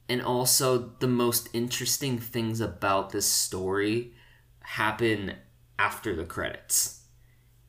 And 0.07 0.21
also 0.21 0.93
the 0.99 1.07
most 1.07 1.49
interesting 1.53 2.19
things 2.19 2.61
about 2.61 3.09
this 3.09 3.25
story 3.25 4.13
happen 4.61 5.35
after 5.77 6.15
the 6.15 6.25
credits. 6.25 7.01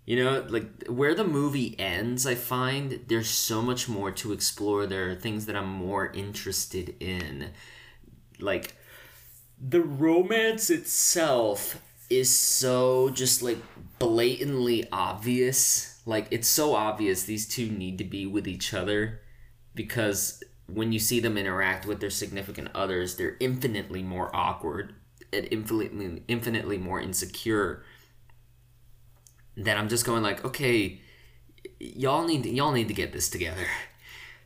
You 0.04 0.22
know, 0.22 0.46
like 0.48 0.86
where 0.86 1.14
the 1.14 1.24
movie 1.24 1.74
ends, 1.80 2.26
I 2.26 2.36
find 2.36 3.00
there's 3.08 3.28
so 3.28 3.60
much 3.60 3.88
more 3.88 4.12
to 4.12 4.32
explore. 4.32 4.86
There 4.86 5.10
are 5.10 5.14
things 5.16 5.46
that 5.46 5.56
I'm 5.56 5.68
more 5.68 6.06
interested 6.12 6.94
in. 7.00 7.50
Like 8.38 8.76
the 9.60 9.80
romance 9.80 10.70
itself 10.70 11.82
is 12.08 12.34
so 12.34 13.10
just 13.10 13.42
like 13.42 13.58
blatantly 13.98 14.84
obvious. 14.92 16.00
Like 16.06 16.28
it's 16.30 16.46
so 16.46 16.74
obvious 16.74 17.24
these 17.24 17.48
two 17.48 17.68
need 17.68 17.98
to 17.98 18.04
be 18.04 18.26
with 18.26 18.46
each 18.46 18.72
other 18.72 19.22
because 19.74 20.42
when 20.72 20.92
you 20.92 21.00
see 21.00 21.18
them 21.18 21.36
interact 21.36 21.84
with 21.84 22.00
their 22.00 22.10
significant 22.10 22.68
others, 22.76 23.16
they're 23.16 23.36
infinitely 23.40 24.04
more 24.04 24.34
awkward 24.34 24.94
and 25.32 25.48
infinitely 25.50 26.22
infinitely 26.28 26.78
more 26.78 27.00
insecure 27.00 27.82
that 29.56 29.76
I'm 29.76 29.88
just 29.88 30.04
going 30.04 30.22
like, 30.22 30.44
okay, 30.44 31.00
y'all 31.78 32.26
need 32.26 32.42
to, 32.44 32.50
y'all 32.50 32.72
need 32.72 32.88
to 32.88 32.94
get 32.94 33.12
this 33.12 33.28
together. 33.28 33.66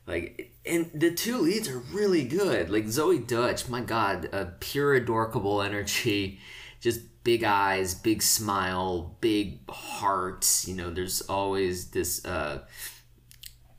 Like, 0.06 0.52
and 0.66 0.90
the 0.92 1.12
two 1.12 1.38
leads 1.38 1.68
are 1.68 1.78
really 1.78 2.24
good. 2.24 2.70
Like 2.70 2.86
Zoey 2.86 3.24
Deutch, 3.24 3.68
my 3.68 3.80
God, 3.80 4.28
a 4.32 4.46
pure 4.58 4.94
adorable 4.94 5.62
energy, 5.62 6.40
just 6.80 7.00
big 7.22 7.44
eyes, 7.44 7.94
big 7.94 8.22
smile, 8.22 9.16
big 9.20 9.68
heart. 9.70 10.64
You 10.66 10.74
know, 10.74 10.90
there's 10.90 11.20
always 11.22 11.90
this. 11.90 12.24
Uh, 12.24 12.62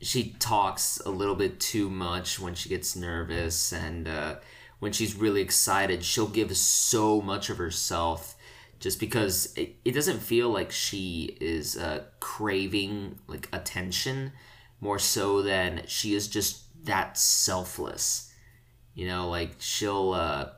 she 0.01 0.35
talks 0.39 1.00
a 1.05 1.09
little 1.09 1.35
bit 1.35 1.59
too 1.59 1.89
much 1.89 2.39
when 2.39 2.55
she 2.55 2.69
gets 2.69 2.95
nervous, 2.95 3.71
and 3.71 4.07
uh, 4.07 4.35
when 4.79 4.91
she's 4.91 5.15
really 5.15 5.41
excited, 5.41 6.03
she'll 6.03 6.27
give 6.27 6.55
so 6.55 7.21
much 7.21 7.50
of 7.50 7.57
herself 7.57 8.35
just 8.81 9.00
because 9.00 9.53
it, 9.55 9.75
it 9.85 9.91
doesn't 9.91 10.19
feel 10.19 10.50
like 10.50 10.71
she 10.71 11.38
is 11.39 11.77
uh, 11.77 12.03
craving 12.19 13.19
like 13.27 13.47
attention 13.53 14.33
more 14.81 15.00
so 15.00 15.41
than 15.41 15.83
she 15.88 16.13
is 16.13 16.27
just 16.27 16.63
that 16.85 17.17
selfless 17.17 18.33
you 18.93 19.07
know 19.07 19.29
like 19.29 19.51
she'll 19.59 20.11
uh, 20.11 20.50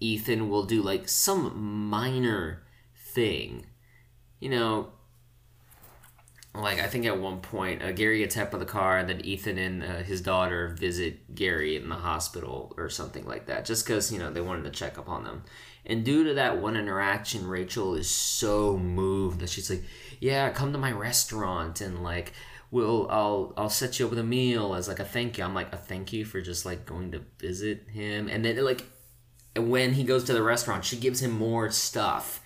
ethan 0.00 0.50
will 0.50 0.64
do 0.64 0.82
like 0.82 1.08
some 1.08 1.88
minor 1.88 2.62
thing 3.14 3.64
you 4.40 4.50
know 4.50 4.92
like 6.54 6.80
I 6.80 6.86
think 6.86 7.06
at 7.06 7.18
one 7.18 7.40
point, 7.40 7.82
uh, 7.82 7.92
Gary 7.92 8.18
gets 8.18 8.34
hit 8.34 8.50
by 8.50 8.58
the 8.58 8.64
car, 8.64 8.98
and 8.98 9.08
then 9.08 9.20
Ethan 9.24 9.58
and 9.58 9.82
uh, 9.82 9.96
his 9.98 10.20
daughter 10.20 10.74
visit 10.78 11.34
Gary 11.34 11.76
in 11.76 11.88
the 11.88 11.94
hospital 11.94 12.74
or 12.76 12.88
something 12.88 13.24
like 13.26 13.46
that, 13.46 13.64
just 13.64 13.86
because 13.86 14.12
you 14.12 14.18
know 14.18 14.30
they 14.32 14.40
wanted 14.40 14.64
to 14.64 14.70
check 14.70 14.98
up 14.98 15.08
on 15.08 15.24
them. 15.24 15.44
And 15.88 16.04
due 16.04 16.24
to 16.24 16.34
that 16.34 16.58
one 16.58 16.76
interaction, 16.76 17.46
Rachel 17.46 17.94
is 17.94 18.10
so 18.10 18.76
moved 18.76 19.40
that 19.40 19.48
she's 19.48 19.70
like, 19.70 19.84
"Yeah, 20.20 20.50
come 20.50 20.72
to 20.72 20.78
my 20.78 20.92
restaurant 20.92 21.80
and 21.80 22.02
like." 22.02 22.32
We'll 22.70 23.08
I'll 23.10 23.54
I'll 23.56 23.70
set 23.70 23.98
you 23.98 24.04
up 24.04 24.10
with 24.10 24.18
a 24.18 24.22
meal 24.22 24.74
as 24.74 24.88
like 24.88 25.00
a 25.00 25.04
thank 25.04 25.38
you. 25.38 25.44
I'm 25.44 25.54
like 25.54 25.72
a 25.72 25.78
thank 25.78 26.12
you 26.12 26.26
for 26.26 26.42
just 26.42 26.66
like 26.66 26.84
going 26.84 27.12
to 27.12 27.22
visit 27.38 27.88
him, 27.88 28.28
and 28.28 28.44
then 28.44 28.62
like 28.62 28.84
when 29.56 29.94
he 29.94 30.04
goes 30.04 30.24
to 30.24 30.34
the 30.34 30.42
restaurant, 30.42 30.84
she 30.84 30.98
gives 30.98 31.22
him 31.22 31.30
more 31.30 31.70
stuff, 31.70 32.42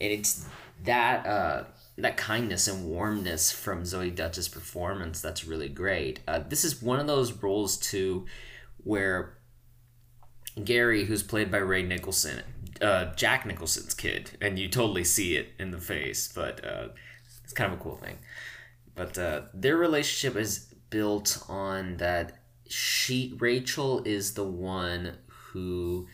and 0.00 0.10
it's 0.10 0.44
that 0.82 1.24
uh 1.24 1.64
that 1.98 2.16
kindness 2.16 2.66
and 2.66 2.86
warmness 2.86 3.52
from 3.52 3.82
Zoey 3.82 4.14
Deutch's 4.14 4.48
performance 4.48 5.20
that's 5.20 5.44
really 5.44 5.68
great. 5.68 6.20
Uh, 6.26 6.40
this 6.48 6.64
is 6.64 6.82
one 6.82 6.98
of 6.98 7.06
those 7.06 7.32
roles 7.32 7.76
too 7.76 8.26
where 8.82 9.34
Gary, 10.64 11.04
who's 11.04 11.22
played 11.22 11.50
by 11.50 11.58
Ray 11.58 11.82
Nicholson, 11.82 12.42
uh, 12.80 13.14
Jack 13.14 13.46
Nicholson's 13.46 13.94
kid, 13.94 14.36
and 14.40 14.58
you 14.58 14.68
totally 14.68 15.04
see 15.04 15.36
it 15.36 15.48
in 15.58 15.70
the 15.70 15.78
face, 15.78 16.30
but 16.32 16.64
uh, 16.64 16.88
it's 17.44 17.52
kind 17.52 17.72
of 17.72 17.78
a 17.78 17.82
cool 17.82 17.96
thing. 17.96 18.18
But 18.94 19.18
uh, 19.18 19.42
their 19.54 19.76
relationship 19.76 20.40
is 20.40 20.72
built 20.90 21.42
on 21.48 21.96
that 21.98 22.38
she 22.68 23.34
Rachel 23.38 24.02
is 24.04 24.34
the 24.34 24.44
one 24.44 25.16
who 25.28 26.06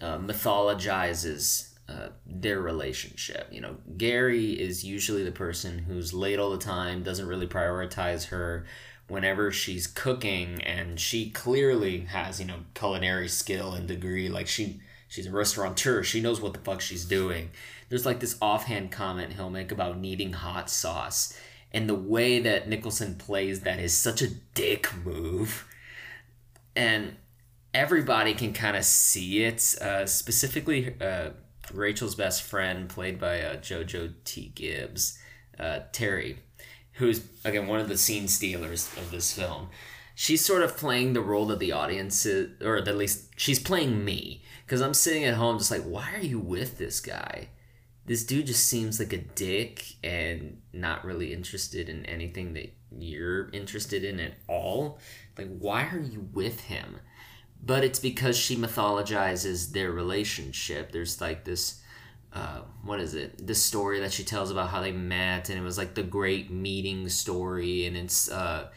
uh, 0.00 0.18
mythologizes 0.18 1.74
uh, 1.88 2.08
their 2.26 2.60
relationship. 2.60 3.48
You 3.50 3.60
know, 3.60 3.76
Gary 3.96 4.52
is 4.52 4.84
usually 4.84 5.22
the 5.22 5.32
person 5.32 5.78
who's 5.78 6.14
late 6.14 6.38
all 6.38 6.50
the 6.50 6.58
time, 6.58 7.02
doesn't 7.02 7.26
really 7.26 7.46
prioritize 7.46 8.26
her 8.28 8.66
whenever 9.08 9.52
she's 9.52 9.86
cooking, 9.86 10.62
and 10.62 10.98
she 10.98 11.30
clearly 11.30 12.00
has, 12.00 12.40
you 12.40 12.46
know, 12.46 12.60
culinary 12.74 13.28
skill 13.28 13.72
and 13.72 13.88
degree. 13.88 14.28
Like 14.28 14.46
she 14.46 14.80
she's 15.08 15.26
a 15.26 15.30
restaurateur, 15.30 16.02
she 16.02 16.20
knows 16.20 16.40
what 16.40 16.54
the 16.54 16.60
fuck 16.60 16.80
she's 16.80 17.04
doing. 17.04 17.50
There's 17.88 18.06
like 18.06 18.20
this 18.20 18.36
offhand 18.40 18.90
comment 18.90 19.34
he'll 19.34 19.50
make 19.50 19.70
about 19.70 19.98
needing 19.98 20.32
hot 20.32 20.70
sauce. 20.70 21.38
And 21.72 21.88
the 21.88 21.94
way 21.94 22.38
that 22.38 22.68
Nicholson 22.68 23.16
plays 23.16 23.60
that 23.60 23.80
is 23.80 23.96
such 23.96 24.22
a 24.22 24.28
dick 24.54 24.94
move. 25.04 25.66
And 26.76 27.16
everybody 27.72 28.32
can 28.34 28.52
kind 28.52 28.76
of 28.76 28.84
see 28.84 29.42
it. 29.42 29.74
Uh, 29.80 30.06
specifically, 30.06 30.94
uh, 31.00 31.30
Rachel's 31.72 32.14
best 32.14 32.42
friend, 32.42 32.88
played 32.88 33.18
by 33.18 33.40
uh, 33.40 33.56
JoJo 33.56 34.12
T. 34.24 34.52
Gibbs, 34.54 35.18
uh, 35.58 35.80
Terry, 35.92 36.38
who's 36.94 37.26
again 37.44 37.66
one 37.66 37.80
of 37.80 37.88
the 37.88 37.98
scene 37.98 38.28
stealers 38.28 38.90
of 38.96 39.10
this 39.10 39.32
film. 39.32 39.68
She's 40.14 40.44
sort 40.44 40.62
of 40.62 40.76
playing 40.76 41.12
the 41.12 41.20
role 41.20 41.46
that 41.46 41.58
the 41.58 41.72
audience 41.72 42.24
is, 42.24 42.62
or 42.62 42.76
at 42.76 42.96
least 42.96 43.30
she's 43.36 43.58
playing 43.58 44.04
me, 44.04 44.44
because 44.64 44.80
I'm 44.80 44.94
sitting 44.94 45.24
at 45.24 45.34
home 45.34 45.58
just 45.58 45.72
like, 45.72 45.82
why 45.82 46.12
are 46.14 46.22
you 46.22 46.38
with 46.38 46.78
this 46.78 47.00
guy? 47.00 47.48
This 48.06 48.24
dude 48.24 48.46
just 48.46 48.66
seems 48.66 49.00
like 49.00 49.12
a 49.12 49.18
dick 49.18 49.94
and 50.04 50.60
not 50.72 51.04
really 51.04 51.32
interested 51.32 51.88
in 51.88 52.06
anything 52.06 52.52
that 52.54 52.72
you're 52.96 53.50
interested 53.50 54.04
in 54.04 54.20
at 54.20 54.34
all. 54.46 54.98
Like, 55.36 55.48
why 55.58 55.88
are 55.88 56.00
you 56.00 56.28
with 56.32 56.60
him? 56.60 57.00
but 57.64 57.84
it's 57.84 57.98
because 57.98 58.36
she 58.36 58.56
mythologizes 58.56 59.72
their 59.72 59.90
relationship. 59.90 60.92
There's 60.92 61.20
like 61.20 61.44
this, 61.44 61.80
uh, 62.34 62.60
what 62.82 63.00
is 63.00 63.14
it? 63.14 63.46
The 63.46 63.54
story 63.54 64.00
that 64.00 64.12
she 64.12 64.24
tells 64.24 64.50
about 64.50 64.70
how 64.70 64.80
they 64.80 64.92
met, 64.92 65.48
and 65.48 65.58
it 65.58 65.62
was 65.62 65.78
like 65.78 65.94
the 65.94 66.02
great 66.02 66.50
meeting 66.50 67.08
story. 67.08 67.86
And 67.86 67.96
it's 67.96 68.30
uh, 68.30 68.68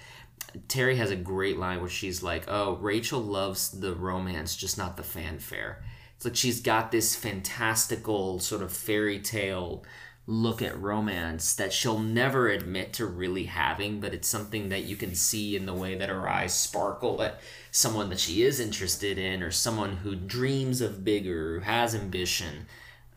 Terry 0.68 0.96
has 0.98 1.12
a 1.12 1.16
great 1.16 1.58
line 1.58 1.80
where 1.80 1.90
she's 1.90 2.22
like, 2.22 2.46
"Oh, 2.48 2.76
Rachel 2.76 3.20
loves 3.20 3.72
the 3.72 3.96
romance, 3.96 4.56
just 4.56 4.78
not 4.78 4.96
the 4.96 5.04
fanfare." 5.04 5.84
It's 6.16 6.26
like 6.26 6.36
she's 6.36 6.62
got 6.62 6.92
this 6.92 7.16
fantastical 7.16 8.40
sort 8.40 8.62
of 8.62 8.72
fairy 8.72 9.20
tale 9.20 9.84
look 10.30 10.62
at 10.62 10.80
romance 10.80 11.56
that 11.56 11.72
she'll 11.72 12.00
never 12.00 12.50
admit 12.50 12.92
to 12.94 13.06
really 13.06 13.46
having, 13.46 14.02
but 14.02 14.14
it's 14.14 14.28
something 14.28 14.70
that 14.70 14.84
you 14.84 14.98
can 14.98 15.16
see 15.16 15.56
in 15.56 15.66
the 15.66 15.74
way 15.74 15.96
that 15.96 16.10
her 16.10 16.28
eyes 16.28 16.54
sparkle 16.54 17.22
at 17.22 17.40
someone 17.72 18.10
that 18.10 18.20
she 18.20 18.44
is 18.44 18.60
interested 18.60 19.18
in 19.18 19.42
or 19.42 19.52
someone 19.52 19.96
who 19.98 20.16
dreams 20.16 20.82
of 20.82 21.06
bigger, 21.06 21.56
who 21.56 21.60
has 21.62 21.96
ambition, 21.96 22.68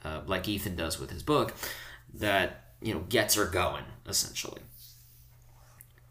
uh, 0.04 0.20
like 0.26 0.48
Ethan 0.48 0.76
does 0.76 0.98
with 0.98 1.10
his 1.10 1.22
book, 1.22 1.54
that, 2.14 2.64
you 2.80 2.94
know, 2.94 3.00
gets 3.08 3.34
her 3.34 3.46
going, 3.46 3.84
essentially. 4.06 4.62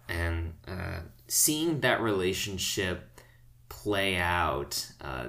And 0.08 0.53
uh, 0.67 1.01
seeing 1.27 1.81
that 1.81 2.01
relationship 2.01 3.22
play 3.67 4.17
out, 4.17 4.91
uh, 5.01 5.27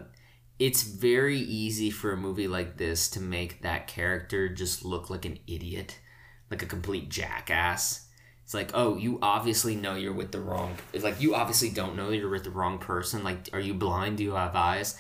it's 0.59 0.83
very 0.83 1.39
easy 1.39 1.91
for 1.91 2.13
a 2.13 2.17
movie 2.17 2.49
like 2.49 2.77
this 2.77 3.09
to 3.11 3.21
make 3.21 3.63
that 3.63 3.87
character 3.87 4.49
just 4.49 4.85
look 4.85 5.11
like 5.11 5.25
an 5.25 5.39
idiot, 5.47 5.99
like 6.51 6.63
a 6.63 6.67
complete 6.67 7.09
jackass. 7.09 8.07
It's 8.45 8.55
like, 8.55 8.71
oh, 8.75 8.97
you 8.97 9.19
obviously 9.23 9.77
know 9.77 9.95
you're 9.95 10.13
with 10.13 10.33
the 10.33 10.41
wrong. 10.41 10.77
It's 10.93 11.05
like 11.05 11.21
you 11.21 11.35
obviously 11.35 11.71
don't 11.71 11.97
know 11.97 12.11
you're 12.11 12.29
with 12.29 12.45
the 12.45 12.51
wrong 12.51 12.79
person. 12.79 13.23
Like, 13.23 13.49
are 13.53 13.61
you 13.61 13.75
blind? 13.75 14.17
Do 14.17 14.25
you 14.25 14.33
have 14.33 14.57
eyes? 14.57 14.99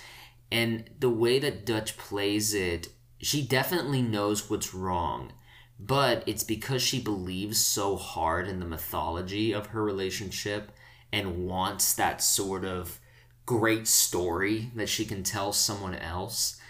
And 0.52 0.88
the 0.99 1.11
way 1.11 1.38
that 1.40 1.67
Deutch 1.67 1.97
plays 1.97 2.55
it, 2.55 2.88
she 3.21 3.43
definitely 3.43 4.03
knows 4.03 4.49
what's 4.49 4.75
wrong, 4.75 5.33
but 5.79 6.23
it's 6.27 6.45
because 6.45 6.83
she 6.83 7.00
believes 7.00 7.65
so 7.65 7.97
hard 7.97 8.49
in 8.49 8.61
the 8.61 8.67
mythology 8.67 9.53
of 9.53 9.69
her 9.69 9.83
relationship 9.83 10.73
and 11.12 11.47
wants 11.47 11.93
that 11.95 12.23
sort 12.23 12.65
of 12.65 12.99
great 13.47 13.87
story 13.89 14.71
that 14.75 14.89
she 14.89 15.05
can 15.05 15.23
tell 15.23 15.53
someone 15.53 15.95
else 15.95 16.61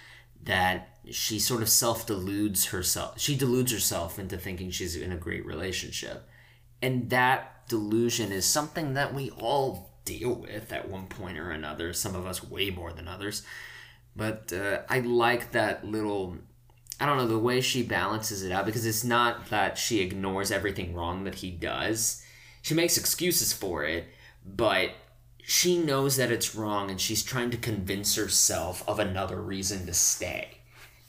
that 0.42 0.88
she 1.10 1.38
sort 1.38 1.62
of 1.62 1.68
self 1.68 2.06
deludes 2.06 2.66
herself. 2.66 3.20
She 3.20 3.36
deludes 3.36 3.72
herself 3.72 4.18
into 4.18 4.38
thinking 4.38 4.70
she's 4.70 4.96
in 4.96 5.12
a 5.12 5.16
great 5.16 5.44
relationship. 5.44 6.28
And 6.82 7.10
that 7.10 7.68
delusion 7.68 8.32
is 8.32 8.46
something 8.46 8.94
that 8.94 9.14
we 9.14 9.30
all 9.30 9.90
deal 10.04 10.34
with 10.34 10.72
at 10.72 10.88
one 10.88 11.06
point 11.06 11.38
or 11.38 11.50
another, 11.50 11.92
some 11.92 12.14
of 12.14 12.26
us 12.26 12.42
way 12.42 12.70
more 12.70 12.92
than 12.92 13.06
others. 13.06 13.42
But 14.16 14.52
uh, 14.52 14.80
I 14.88 15.00
like 15.00 15.52
that 15.52 15.84
little, 15.84 16.36
I 16.98 17.06
don't 17.06 17.16
know, 17.16 17.28
the 17.28 17.38
way 17.38 17.60
she 17.60 17.82
balances 17.82 18.42
it 18.42 18.52
out 18.52 18.66
because 18.66 18.86
it's 18.86 19.04
not 19.04 19.50
that 19.50 19.78
she 19.78 20.00
ignores 20.00 20.50
everything 20.50 20.94
wrong 20.94 21.24
that 21.24 21.36
he 21.36 21.50
does. 21.50 22.24
She 22.62 22.74
makes 22.74 22.98
excuses 22.98 23.52
for 23.52 23.84
it, 23.84 24.06
but 24.44 24.90
she 25.42 25.78
knows 25.78 26.16
that 26.16 26.30
it's 26.30 26.54
wrong 26.54 26.90
and 26.90 27.00
she's 27.00 27.22
trying 27.22 27.50
to 27.50 27.56
convince 27.56 28.14
herself 28.16 28.86
of 28.88 28.98
another 28.98 29.40
reason 29.40 29.86
to 29.86 29.94
stay. 29.94 30.58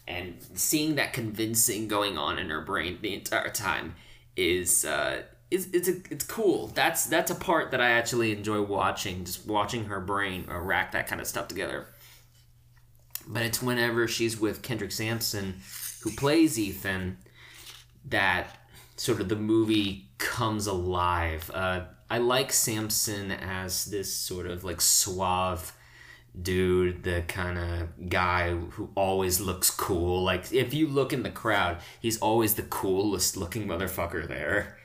And 0.07 0.37
seeing 0.55 0.95
that 0.95 1.13
convincing 1.13 1.87
going 1.87 2.17
on 2.17 2.39
in 2.39 2.49
her 2.49 2.61
brain 2.61 2.99
the 3.01 3.13
entire 3.13 3.49
time 3.49 3.95
is 4.35 4.83
uh, 4.83 5.23
is 5.51 5.69
it's 5.73 5.87
a, 5.87 5.97
it's 6.09 6.25
cool. 6.25 6.67
That's 6.67 7.05
that's 7.05 7.29
a 7.29 7.35
part 7.35 7.71
that 7.71 7.81
I 7.81 7.91
actually 7.91 8.31
enjoy 8.31 8.61
watching, 8.61 9.25
just 9.25 9.45
watching 9.45 9.85
her 9.85 9.99
brain 9.99 10.45
rack 10.49 10.93
that 10.93 11.07
kind 11.07 11.21
of 11.21 11.27
stuff 11.27 11.47
together. 11.47 11.87
But 13.27 13.43
it's 13.43 13.61
whenever 13.61 14.07
she's 14.07 14.39
with 14.39 14.61
Kendrick 14.61 14.91
Sampson, 14.91 15.61
who 16.01 16.11
plays 16.11 16.57
Ethan, 16.57 17.17
that 18.05 18.57
sort 18.95 19.21
of 19.21 19.29
the 19.29 19.35
movie 19.35 20.09
comes 20.17 20.67
alive. 20.67 21.49
Uh, 21.53 21.81
I 22.09 22.17
like 22.17 22.51
Sampson 22.51 23.31
as 23.31 23.85
this 23.85 24.13
sort 24.13 24.47
of 24.47 24.63
like 24.63 24.81
suave 24.81 25.73
dude, 26.39 27.03
the 27.03 27.23
kind 27.27 27.57
of 27.57 28.09
guy 28.09 28.53
who 28.53 28.89
always 28.95 29.39
looks 29.39 29.69
cool. 29.69 30.23
Like 30.23 30.51
if 30.53 30.73
you 30.73 30.87
look 30.87 31.13
in 31.13 31.23
the 31.23 31.29
crowd, 31.29 31.77
he's 31.99 32.19
always 32.19 32.55
the 32.55 32.63
coolest 32.63 33.37
looking 33.37 33.67
motherfucker 33.67 34.27
there. 34.27 34.77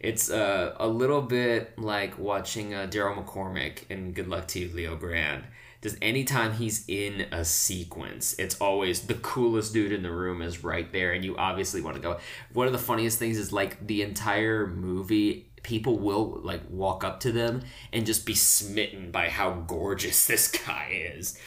It's 0.00 0.30
uh, 0.30 0.74
a 0.78 0.86
little 0.86 1.22
bit 1.22 1.78
like 1.78 2.18
watching 2.18 2.74
uh, 2.74 2.86
Daryl 2.90 3.24
McCormack 3.24 3.90
in 3.90 4.12
Good 4.12 4.28
Luck 4.28 4.46
to 4.48 4.60
You, 4.60 4.70
Leo 4.74 4.96
Grande. 4.96 5.44
Just 5.84 5.98
anytime 6.00 6.54
he's 6.54 6.82
in 6.88 7.26
a 7.30 7.44
sequence, 7.44 8.34
it's 8.38 8.58
always 8.58 9.02
the 9.02 9.16
coolest 9.16 9.74
dude 9.74 9.92
in 9.92 10.02
the 10.02 10.10
room 10.10 10.40
is 10.40 10.64
right 10.64 10.90
there, 10.90 11.12
and 11.12 11.22
you 11.22 11.36
obviously 11.36 11.82
want 11.82 11.94
to 11.96 12.00
go. 12.00 12.18
One 12.54 12.66
of 12.66 12.72
the 12.72 12.78
funniest 12.78 13.18
things 13.18 13.36
is 13.36 13.52
like 13.52 13.86
the 13.86 14.00
entire 14.00 14.66
movie, 14.66 15.50
people 15.62 15.98
will 15.98 16.40
like 16.42 16.62
walk 16.70 17.04
up 17.04 17.20
to 17.20 17.32
them 17.32 17.64
and 17.92 18.06
just 18.06 18.24
be 18.24 18.34
smitten 18.34 19.10
by 19.10 19.28
how 19.28 19.50
gorgeous 19.50 20.26
this 20.26 20.48
guy 20.50 21.12
is. 21.16 21.38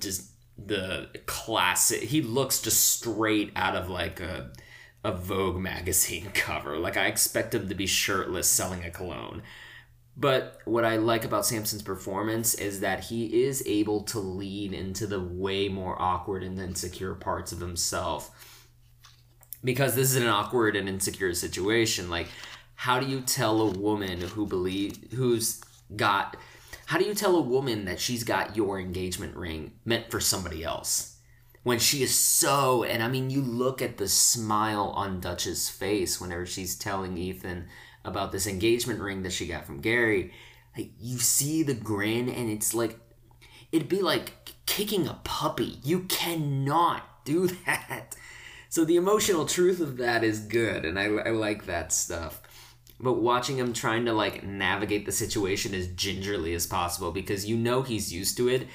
Just 0.00 0.32
the 0.58 1.10
classic. 1.26 2.02
He 2.02 2.22
looks 2.22 2.60
just 2.60 2.84
straight 2.84 3.52
out 3.54 3.76
of 3.76 3.88
like 3.88 4.18
a 4.18 4.50
a 5.04 5.12
Vogue 5.12 5.58
magazine 5.60 6.32
cover. 6.34 6.76
Like 6.76 6.96
I 6.96 7.06
expect 7.06 7.54
him 7.54 7.68
to 7.68 7.74
be 7.76 7.86
shirtless 7.86 8.48
selling 8.48 8.82
a 8.82 8.90
cologne. 8.90 9.44
But 10.16 10.60
what 10.64 10.84
I 10.84 10.96
like 10.96 11.24
about 11.24 11.44
Sampson's 11.44 11.82
performance 11.82 12.54
is 12.54 12.80
that 12.80 13.04
he 13.04 13.44
is 13.44 13.64
able 13.66 14.02
to 14.04 14.20
lean 14.20 14.72
into 14.72 15.06
the 15.06 15.20
way 15.20 15.68
more 15.68 16.00
awkward 16.00 16.44
and 16.44 16.58
insecure 16.58 17.14
parts 17.14 17.50
of 17.50 17.60
himself. 17.60 18.30
Because 19.64 19.94
this 19.94 20.10
is 20.10 20.16
an 20.16 20.28
awkward 20.28 20.76
and 20.76 20.88
insecure 20.88 21.34
situation. 21.34 22.10
Like, 22.10 22.28
how 22.76 23.00
do 23.00 23.06
you 23.06 23.20
tell 23.22 23.60
a 23.60 23.70
woman 23.70 24.20
who 24.20 24.46
believe 24.46 25.12
who's 25.14 25.60
got 25.96 26.36
how 26.86 26.98
do 26.98 27.06
you 27.06 27.14
tell 27.14 27.36
a 27.36 27.40
woman 27.40 27.86
that 27.86 27.98
she's 27.98 28.24
got 28.24 28.56
your 28.56 28.78
engagement 28.78 29.34
ring 29.36 29.72
meant 29.84 30.10
for 30.10 30.20
somebody 30.20 30.62
else? 30.62 31.14
when 31.62 31.78
she 31.78 32.02
is 32.02 32.14
so 32.14 32.84
and 32.84 33.02
i 33.02 33.08
mean 33.08 33.30
you 33.30 33.40
look 33.40 33.82
at 33.82 33.96
the 33.96 34.06
smile 34.06 34.92
on 34.94 35.18
Deutch's 35.18 35.68
face 35.68 36.20
whenever 36.20 36.46
she's 36.46 36.76
telling 36.76 37.16
ethan 37.16 37.66
about 38.04 38.32
this 38.32 38.46
engagement 38.46 39.00
ring 39.00 39.22
that 39.22 39.32
she 39.32 39.46
got 39.46 39.66
from 39.66 39.80
gary. 39.80 40.32
Like, 40.76 40.90
you 41.00 41.18
see 41.18 41.62
the 41.62 41.74
grin 41.74 42.28
and 42.28 42.50
it's 42.50 42.74
like 42.74 42.98
it'd 43.72 43.88
be 43.88 44.02
like 44.02 44.54
kicking 44.66 45.06
a 45.06 45.20
puppy. 45.24 45.78
You 45.82 46.00
cannot 46.00 47.24
do 47.24 47.46
that. 47.66 48.16
So 48.68 48.84
the 48.84 48.96
emotional 48.96 49.46
truth 49.46 49.80
of 49.80 49.98
that 49.98 50.24
is 50.24 50.40
good 50.40 50.84
and 50.84 50.98
i, 50.98 51.04
I 51.04 51.30
like 51.30 51.66
that 51.66 51.92
stuff. 51.92 52.40
But 53.00 53.14
watching 53.14 53.58
him 53.58 53.72
trying 53.72 54.04
to 54.06 54.12
like 54.12 54.44
navigate 54.44 55.04
the 55.06 55.12
situation 55.12 55.74
as 55.74 55.88
gingerly 55.88 56.54
as 56.54 56.66
possible 56.66 57.12
because 57.12 57.46
you 57.46 57.56
know 57.56 57.82
he's 57.82 58.12
used 58.12 58.36
to 58.36 58.48
it. 58.48 58.68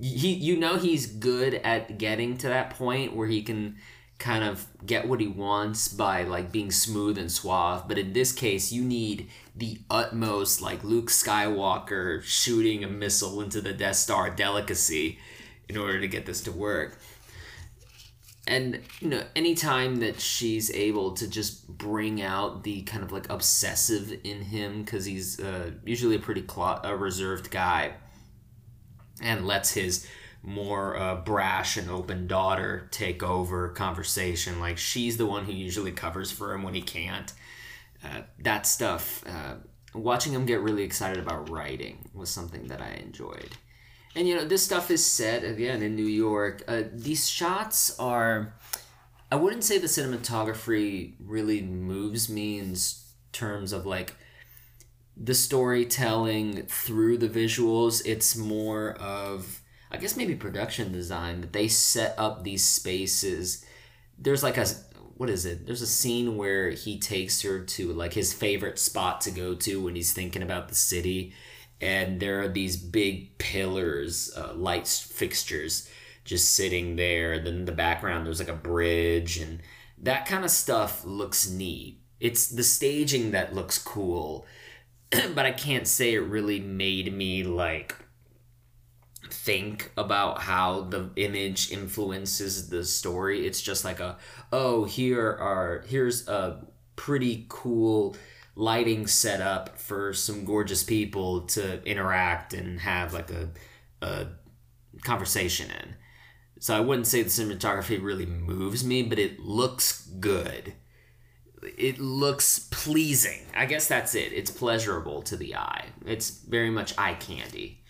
He 0.00 0.34
you 0.34 0.56
know 0.56 0.76
he's 0.76 1.06
good 1.06 1.54
at 1.54 1.98
getting 1.98 2.36
to 2.38 2.48
that 2.48 2.70
point 2.70 3.16
where 3.16 3.26
he 3.26 3.42
can 3.42 3.76
kind 4.18 4.42
of 4.42 4.66
get 4.84 5.06
what 5.06 5.20
he 5.20 5.26
wants 5.26 5.88
by 5.88 6.22
like 6.22 6.50
being 6.50 6.70
smooth 6.70 7.18
and 7.18 7.30
suave 7.30 7.86
but 7.86 7.98
in 7.98 8.14
this 8.14 8.32
case 8.32 8.72
you 8.72 8.82
need 8.82 9.28
the 9.56 9.78
utmost 9.88 10.60
like 10.60 10.84
Luke 10.84 11.08
Skywalker 11.08 12.22
shooting 12.22 12.84
a 12.84 12.88
missile 12.88 13.40
into 13.40 13.62
the 13.62 13.72
Death 13.72 13.96
Star 13.96 14.28
delicacy 14.28 15.18
in 15.68 15.78
order 15.78 15.98
to 15.98 16.06
get 16.06 16.26
this 16.26 16.42
to 16.42 16.52
work. 16.52 16.98
And 18.46 18.80
you 19.00 19.08
know 19.08 19.24
anytime 19.34 19.96
that 19.96 20.20
she's 20.20 20.70
able 20.70 21.12
to 21.14 21.26
just 21.26 21.66
bring 21.66 22.22
out 22.22 22.62
the 22.62 22.82
kind 22.82 23.02
of 23.02 23.10
like 23.10 23.28
obsessive 23.30 24.12
in 24.22 24.42
him 24.42 24.82
because 24.82 25.04
he's 25.04 25.40
uh, 25.40 25.72
usually 25.84 26.16
a 26.16 26.20
pretty 26.20 26.44
cl- 26.48 26.80
a 26.84 26.94
reserved 26.94 27.50
guy 27.50 27.94
and 29.20 29.46
lets 29.46 29.72
his 29.72 30.06
more 30.42 30.96
uh, 30.96 31.16
brash 31.16 31.76
and 31.76 31.90
open 31.90 32.26
daughter 32.26 32.88
take 32.90 33.22
over 33.22 33.68
conversation. 33.70 34.60
Like 34.60 34.78
she's 34.78 35.16
the 35.16 35.26
one 35.26 35.44
who 35.44 35.52
usually 35.52 35.92
covers 35.92 36.30
for 36.30 36.52
him 36.52 36.62
when 36.62 36.74
he 36.74 36.82
can't. 36.82 37.32
Uh, 38.04 38.22
that 38.38 38.66
stuff, 38.66 39.24
uh, 39.26 39.54
watching 39.94 40.32
him 40.32 40.46
get 40.46 40.60
really 40.60 40.84
excited 40.84 41.18
about 41.18 41.48
writing 41.50 42.08
was 42.14 42.30
something 42.30 42.68
that 42.68 42.80
I 42.80 42.90
enjoyed. 42.94 43.50
And 44.14 44.26
you 44.26 44.34
know, 44.34 44.44
this 44.44 44.64
stuff 44.64 44.90
is 44.90 45.04
set 45.04 45.44
again 45.44 45.82
in 45.82 45.94
New 45.94 46.06
York. 46.06 46.62
Uh, 46.66 46.84
these 46.92 47.28
shots 47.28 47.98
are, 47.98 48.54
I 49.30 49.36
wouldn't 49.36 49.64
say 49.64 49.78
the 49.78 49.88
cinematography 49.88 51.14
really 51.20 51.60
moves 51.60 52.28
me 52.28 52.58
in 52.58 52.76
terms 53.32 53.72
of 53.72 53.84
like 53.84 54.14
the 55.16 55.34
storytelling 55.34 56.62
through 56.66 57.18
the 57.18 57.28
visuals. 57.28 58.02
It's 58.06 58.36
more 58.36 58.92
of, 58.92 59.60
I 59.96 60.00
guess, 60.00 60.16
maybe 60.16 60.34
production 60.34 60.92
design 60.92 61.40
that 61.40 61.52
they 61.52 61.68
set 61.68 62.14
up 62.18 62.42
these 62.42 62.64
spaces. 62.64 63.64
There's 64.18 64.42
like 64.42 64.56
a, 64.56 64.66
what 65.16 65.30
is 65.30 65.46
it? 65.46 65.66
There's 65.66 65.82
a 65.82 65.86
scene 65.86 66.36
where 66.36 66.70
he 66.70 66.98
takes 66.98 67.42
her 67.42 67.60
to 67.60 67.92
like 67.92 68.12
his 68.12 68.32
favorite 68.32 68.78
spot 68.78 69.20
to 69.22 69.30
go 69.30 69.54
to 69.54 69.82
when 69.82 69.94
he's 69.94 70.12
thinking 70.12 70.42
about 70.42 70.68
the 70.68 70.74
city. 70.74 71.34
And 71.80 72.20
there 72.20 72.40
are 72.42 72.48
these 72.48 72.76
big 72.76 73.38
pillars, 73.38 74.32
uh, 74.36 74.54
light 74.54 74.86
fixtures 74.86 75.88
just 76.24 76.54
sitting 76.54 76.96
there. 76.96 77.38
Then 77.38 77.54
in 77.54 77.64
the 77.64 77.72
background, 77.72 78.26
there's 78.26 78.40
like 78.40 78.48
a 78.48 78.54
bridge, 78.54 79.36
and 79.38 79.60
that 79.98 80.26
kind 80.26 80.44
of 80.44 80.50
stuff 80.50 81.04
looks 81.04 81.48
neat. 81.48 82.00
It's 82.18 82.48
the 82.48 82.64
staging 82.64 83.32
that 83.32 83.54
looks 83.54 83.78
cool 83.78 84.46
but 85.34 85.46
I 85.46 85.52
can't 85.52 85.86
say 85.86 86.14
it 86.14 86.20
really 86.20 86.60
made 86.60 87.12
me 87.12 87.44
like 87.44 87.94
think 89.30 89.90
about 89.96 90.42
how 90.42 90.82
the 90.82 91.10
image 91.16 91.70
influences 91.70 92.68
the 92.68 92.84
story. 92.84 93.46
It's 93.46 93.60
just 93.60 93.84
like 93.84 94.00
a 94.00 94.16
oh 94.52 94.84
here 94.84 95.28
are 95.28 95.84
here's 95.86 96.26
a 96.28 96.64
pretty 96.96 97.46
cool 97.48 98.16
lighting 98.54 99.06
setup 99.06 99.78
for 99.78 100.12
some 100.12 100.44
gorgeous 100.44 100.82
people 100.82 101.42
to 101.42 101.82
interact 101.84 102.54
and 102.54 102.80
have 102.80 103.12
like 103.12 103.30
a 103.30 103.50
a 104.02 104.26
conversation 105.02 105.70
in. 105.70 105.96
So 106.58 106.76
I 106.76 106.80
wouldn't 106.80 107.06
say 107.06 107.22
the 107.22 107.28
cinematography 107.28 108.02
really 108.02 108.26
moves 108.26 108.84
me, 108.84 109.02
but 109.02 109.18
it 109.18 109.40
looks 109.40 110.06
good 110.20 110.74
it 111.62 111.98
looks 111.98 112.68
pleasing. 112.70 113.40
I 113.54 113.66
guess 113.66 113.88
that's 113.88 114.14
it. 114.14 114.32
It's 114.32 114.50
pleasurable 114.50 115.22
to 115.22 115.36
the 115.36 115.56
eye. 115.56 115.86
It's 116.04 116.30
very 116.30 116.70
much 116.70 116.94
eye 116.96 117.14
candy 117.14 117.82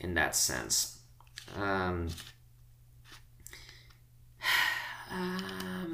in 0.00 0.14
that 0.14 0.34
sense. 0.34 0.98
Um, 1.56 2.08
um, 5.10 5.92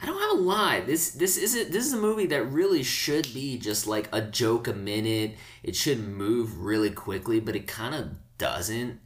I 0.00 0.06
don't 0.06 0.20
have 0.20 0.38
a 0.38 0.42
lot. 0.42 0.86
This 0.86 1.10
this 1.12 1.36
is 1.36 1.54
a, 1.54 1.64
this 1.64 1.86
is 1.86 1.92
a 1.92 2.00
movie 2.00 2.26
that 2.26 2.44
really 2.44 2.82
should 2.82 3.32
be 3.34 3.58
just 3.58 3.86
like 3.86 4.08
a 4.12 4.20
joke 4.20 4.66
a 4.68 4.72
minute. 4.72 5.36
It 5.62 5.76
should 5.76 6.00
move 6.00 6.58
really 6.58 6.90
quickly, 6.90 7.40
but 7.40 7.56
it 7.56 7.66
kind 7.66 7.94
of 7.94 8.10
doesn't 8.38 9.00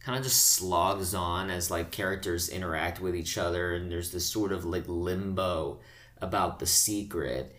kind 0.00 0.16
of 0.16 0.24
just 0.24 0.52
slogs 0.52 1.14
on 1.14 1.50
as 1.50 1.70
like 1.70 1.90
characters 1.90 2.48
interact 2.48 2.98
with 2.98 3.14
each 3.14 3.36
other 3.36 3.74
and 3.74 3.92
there's 3.92 4.10
this 4.10 4.24
sort 4.24 4.52
of 4.52 4.64
like 4.64 4.84
limbo 4.86 5.80
about 6.22 6.58
the 6.58 6.66
secret 6.66 7.54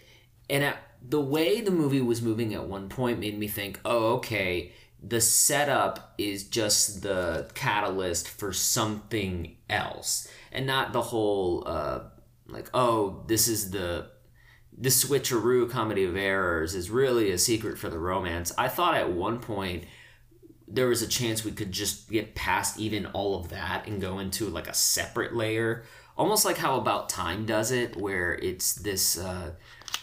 and 0.50 0.64
at, 0.64 0.78
the 1.02 1.22
way 1.22 1.62
the 1.62 1.72
movie 1.72 2.02
was 2.02 2.22
moving 2.22 2.54
at 2.54 2.66
one 2.66 2.90
point 2.90 3.20
made 3.20 3.38
me 3.38 3.48
think 3.48 3.80
oh 3.86 4.16
okay 4.16 4.72
the 5.02 5.22
setup 5.22 6.14
is 6.18 6.44
just 6.44 7.02
the 7.02 7.50
catalyst 7.54 8.28
for 8.28 8.52
something 8.52 9.56
else. 9.70 10.28
And 10.52 10.66
not 10.66 10.94
the 10.94 11.02
whole 11.02 11.64
uh, 11.66 12.02
like 12.48 12.70
oh 12.74 13.24
this 13.28 13.48
is 13.48 13.72
the 13.72 14.10
the 14.78 14.90
switcheroo 14.90 15.70
comedy 15.70 16.06
of 16.06 16.16
errors 16.16 16.74
is 16.74 16.90
really 16.90 17.32
a 17.32 17.38
secret 17.38 17.78
for 17.78 17.90
the 17.90 18.00
romance. 18.00 18.52
I 18.58 18.68
thought 18.68 18.96
at 18.96 19.12
one 19.12 19.40
point 19.40 19.86
there 20.68 20.88
was 20.88 21.02
a 21.02 21.08
chance 21.08 21.44
we 21.44 21.52
could 21.52 21.72
just 21.72 22.10
get 22.10 22.36
past 22.36 22.80
even 22.80 23.08
all 23.08 23.40
of 23.40 23.50
that 23.50 23.88
and 23.88 24.00
go 24.00 24.20
into 24.20 24.48
like 24.48 24.68
a 24.68 24.74
separate 24.74 25.36
layer. 25.36 25.84
Almost 26.18 26.46
like 26.46 26.58
how 26.58 26.78
about 26.78 27.10
time 27.10 27.46
does 27.46 27.72
it 27.72 27.96
where 27.96 28.36
it's 28.36 28.74
this 28.74 29.18
uh, 29.18 29.54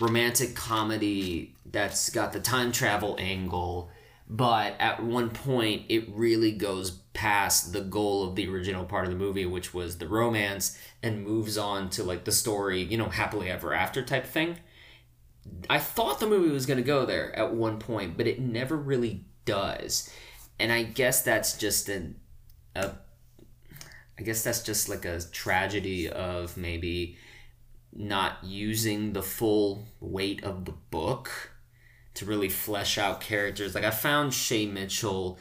romantic 0.01 0.55
comedy 0.55 1.55
that's 1.64 2.11
got 2.11 2.33
the 2.33 2.40
time 2.40 2.70
travel 2.72 3.16
angle 3.18 3.90
but 4.29 4.75
at 4.81 5.03
one 5.03 5.31
point 5.31 5.85
it 5.88 6.09
really 6.11 6.53
goes 6.53 6.90
past 7.12 7.72
the 7.72 7.81
goal 7.81 8.25
of 8.25 8.35
the 8.35 8.49
original 8.49 8.85
part 8.85 9.05
of 9.05 9.11
the 9.11 9.16
movie 9.16 9.46
which 9.46 9.72
was 9.72 9.99
the 9.99 10.09
romance 10.09 10.79
and 11.03 11.25
moves 11.25 11.57
on 11.57 11.88
to 11.88 12.03
like 12.03 12.25
the 12.25 12.33
story 12.33 12.83
you 12.83 12.99
know 12.99 13.09
happily 13.09 13.51
ever 13.51 13.72
after 13.72 14.03
type 14.03 14.27
thing. 14.27 14.59
I 15.70 15.79
thought 15.79 16.18
the 16.18 16.27
movie 16.27 16.53
was 16.53 16.66
going 16.66 16.79
to 16.79 16.83
go 16.83 17.07
there 17.07 17.35
at 17.37 17.55
one 17.55 17.79
point 17.79 18.16
but 18.16 18.27
it 18.27 18.40
never 18.40 18.77
really 18.77 19.25
does. 19.44 20.11
And 20.59 20.72
I 20.72 20.83
guess 20.83 21.22
that's 21.22 21.57
just 21.57 21.88
an 21.88 22.16
a 22.75 22.92
I 24.18 24.22
guess 24.22 24.42
that's 24.42 24.62
just 24.62 24.88
like 24.88 25.05
a 25.05 25.20
tragedy 25.20 26.09
of 26.09 26.57
maybe 26.57 27.16
not 27.97 28.45
using 28.45 29.13
the 29.13 29.23
full 29.23 29.87
weight 30.01 30.45
of 30.45 30.65
the 30.65 30.75
book 30.91 31.53
to 32.15 32.25
really 32.25 32.49
flesh 32.49 32.99
out 32.99 33.21
characters. 33.21 33.75
Like 33.75 33.85
I 33.85 33.91
found 33.91 34.35
Shay 34.35 34.67
Mitchell 34.67 35.39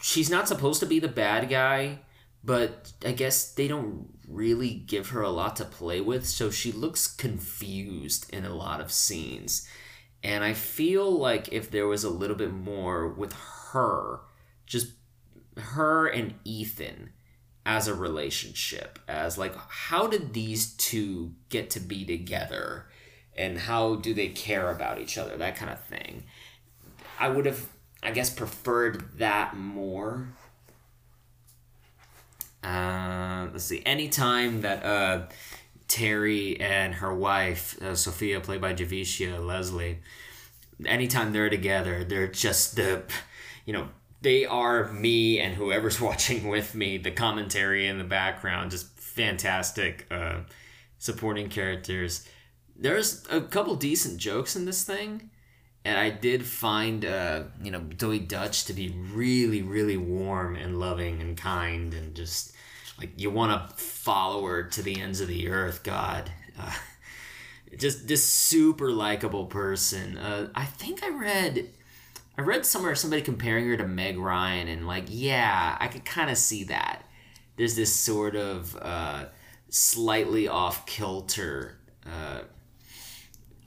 she's 0.00 0.30
not 0.30 0.48
supposed 0.48 0.80
to 0.80 0.86
be 0.86 0.98
the 0.98 1.08
bad 1.08 1.48
guy, 1.48 2.00
but 2.42 2.92
I 3.04 3.12
guess 3.12 3.52
they 3.52 3.68
don't 3.68 4.08
really 4.28 4.74
give 4.74 5.10
her 5.10 5.22
a 5.22 5.30
lot 5.30 5.56
to 5.56 5.64
play 5.64 6.00
with, 6.00 6.26
so 6.26 6.50
she 6.50 6.72
looks 6.72 7.06
confused 7.06 8.32
in 8.32 8.44
a 8.44 8.54
lot 8.54 8.80
of 8.80 8.92
scenes. 8.92 9.68
And 10.22 10.42
I 10.42 10.54
feel 10.54 11.10
like 11.10 11.52
if 11.52 11.70
there 11.70 11.86
was 11.86 12.04
a 12.04 12.10
little 12.10 12.36
bit 12.36 12.52
more 12.52 13.08
with 13.08 13.34
her, 13.72 14.20
just 14.66 14.92
her 15.58 16.06
and 16.06 16.34
Ethan 16.44 17.10
as 17.66 17.88
a 17.88 17.94
relationship, 17.94 18.98
as 19.08 19.38
like, 19.38 19.56
how 19.68 20.06
did 20.06 20.34
these 20.34 20.74
two 20.74 21.32
get 21.48 21.70
to 21.70 21.80
be 21.80 22.04
together? 22.04 22.86
And 23.36 23.58
how 23.58 23.96
do 23.96 24.14
they 24.14 24.28
care 24.28 24.70
about 24.70 25.00
each 25.00 25.18
other? 25.18 25.36
That 25.36 25.56
kind 25.56 25.70
of 25.70 25.82
thing. 25.84 26.24
I 27.18 27.28
would 27.28 27.46
have, 27.46 27.68
I 28.02 28.10
guess, 28.10 28.30
preferred 28.30 29.18
that 29.18 29.56
more. 29.56 30.28
Uh, 32.62 33.48
let's 33.52 33.64
see. 33.64 33.82
Anytime 33.84 34.60
that 34.62 34.84
uh, 34.84 35.26
Terry 35.88 36.60
and 36.60 36.94
her 36.94 37.14
wife, 37.14 37.80
uh, 37.82 37.94
Sophia, 37.94 38.40
played 38.40 38.60
by 38.60 38.74
Javicia 38.74 39.44
Leslie, 39.44 39.98
anytime 40.84 41.32
they're 41.32 41.50
together, 41.50 42.04
they're 42.04 42.28
just 42.28 42.76
the, 42.76 43.02
you 43.66 43.72
know, 43.72 43.88
they 44.24 44.44
are 44.44 44.90
me 44.90 45.38
and 45.38 45.54
whoever's 45.54 46.00
watching 46.08 46.48
with 46.48 46.74
me. 46.74 46.98
The 46.98 47.12
commentary 47.12 47.86
in 47.86 47.98
the 47.98 48.04
background, 48.04 48.72
just 48.72 48.98
fantastic 48.98 50.06
uh, 50.10 50.40
supporting 50.98 51.48
characters. 51.48 52.26
There's 52.74 53.24
a 53.30 53.40
couple 53.40 53.76
decent 53.76 54.18
jokes 54.18 54.56
in 54.56 54.64
this 54.64 54.82
thing, 54.82 55.30
and 55.84 55.96
I 55.96 56.10
did 56.10 56.44
find, 56.44 57.04
uh, 57.04 57.44
you 57.62 57.70
know, 57.70 57.80
Zoey 57.80 58.26
Deutch 58.26 58.64
to 58.64 58.72
be 58.72 58.88
really, 58.88 59.62
really 59.62 59.96
warm 59.96 60.56
and 60.56 60.80
loving 60.80 61.20
and 61.20 61.36
kind 61.36 61.94
and 61.94 62.16
just 62.16 62.52
like 62.98 63.10
you 63.16 63.30
want 63.30 63.52
to 63.52 63.76
follow 63.76 64.44
her 64.46 64.64
to 64.64 64.82
the 64.82 65.00
ends 65.00 65.20
of 65.20 65.28
the 65.28 65.48
earth. 65.48 65.84
God. 65.84 66.32
Uh, 66.58 66.72
just 67.78 68.06
this 68.06 68.24
super 68.24 68.90
likable 68.90 69.46
person. 69.46 70.16
Uh, 70.16 70.48
I 70.54 70.64
think 70.64 71.02
I 71.02 71.10
read, 71.10 71.70
I 72.36 72.42
read 72.42 72.66
somewhere 72.66 72.94
somebody 72.94 73.22
comparing 73.22 73.68
her 73.68 73.76
to 73.76 73.86
Meg 73.86 74.18
Ryan, 74.18 74.68
and 74.68 74.86
like, 74.86 75.04
yeah, 75.08 75.76
I 75.78 75.88
could 75.88 76.04
kind 76.04 76.30
of 76.30 76.36
see 76.36 76.64
that. 76.64 77.02
There's 77.56 77.76
this 77.76 77.94
sort 77.94 78.34
of 78.34 78.76
uh, 78.76 79.26
slightly 79.68 80.48
off 80.48 80.84
kilter, 80.86 81.78
uh, 82.04 82.40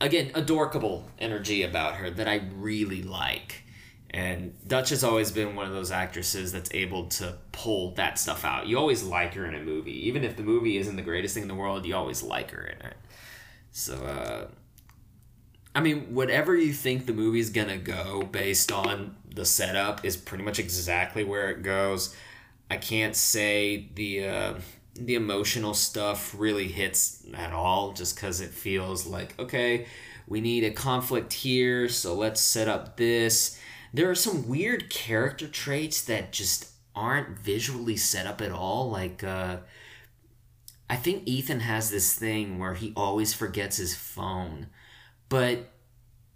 again, 0.02 0.32
adorable 0.36 1.10
energy 1.18 1.64
about 1.64 1.96
her 1.96 2.10
that 2.10 2.28
I 2.28 2.42
really 2.56 3.04
like. 3.04 3.64
And 4.10 4.56
Deutch 4.68 4.90
has 4.90 5.04
always 5.04 5.32
been 5.32 5.56
one 5.56 5.68
of 5.68 5.74
those 5.74 5.92
actresses 5.92 6.52
that's 6.52 6.74
able 6.74 7.08
to 7.08 7.38
pull 7.52 7.92
that 7.92 8.18
stuff 8.18 8.46
out. 8.46 8.68
You 8.68 8.78
always 8.78 9.04
like 9.04 9.34
her 9.34 9.46
in 9.46 9.54
a 9.54 9.60
movie, 9.60 10.08
even 10.08 10.24
if 10.24 10.38
the 10.38 10.44
movie 10.44 10.78
isn't 10.78 10.96
the 10.96 11.02
greatest 11.02 11.34
thing 11.34 11.44
in 11.44 11.50
the 11.50 11.56
world. 11.56 11.86
You 11.86 11.96
always 11.96 12.24
like 12.24 12.52
her 12.52 12.64
in 12.64 12.86
it. 12.86 12.96
So, 13.72 13.96
uh, 13.96 14.48
I 15.78 15.80
mean, 15.80 16.16
whatever 16.16 16.56
you 16.56 16.74
think 16.74 17.06
the 17.06 17.14
movie's 17.14 17.52
gonna 17.52 17.78
go 17.78 18.24
based 18.24 18.72
on 18.72 19.16
the 19.36 19.46
setup 19.46 20.04
is 20.04 20.18
pretty 20.18 20.44
much 20.44 20.58
exactly 20.58 21.24
where 21.24 21.52
it 21.52 21.62
goes. 21.62 22.16
I 22.72 22.78
can't 22.78 23.16
say 23.16 23.88
the 23.94 24.28
uh, 24.28 24.54
the 24.96 25.14
emotional 25.14 25.76
stuff 25.76 26.34
really 26.36 26.68
hits 26.68 27.24
at 27.32 27.54
all, 27.54 27.94
just 27.94 28.16
because 28.16 28.42
it 28.42 28.50
feels 28.50 29.06
like 29.06 29.38
okay, 29.38 29.86
we 30.28 30.42
need 30.42 30.64
a 30.64 30.72
conflict 30.72 31.32
here, 31.32 31.88
so 31.90 32.16
let's 32.16 32.42
set 32.42 32.68
up 32.68 32.98
this. 32.98 33.60
There 33.94 34.10
are 34.10 34.16
some 34.16 34.50
weird 34.50 34.90
character 34.90 35.48
traits 35.48 36.02
that 36.06 36.32
just 36.32 36.72
aren't 36.96 37.38
visually 37.38 37.98
set 37.98 38.26
up 38.26 38.42
at 38.42 38.52
all, 38.52 38.90
like. 38.90 39.24
Uh, 39.24 39.58
I 40.90 40.96
think 40.96 41.24
Ethan 41.26 41.60
has 41.60 41.92
this 41.92 42.16
thing 42.16 42.60
where 42.60 42.74
he 42.74 42.94
always 42.96 43.34
forgets 43.34 43.76
his 43.76 43.94
phone, 43.94 44.68
but 45.30 45.72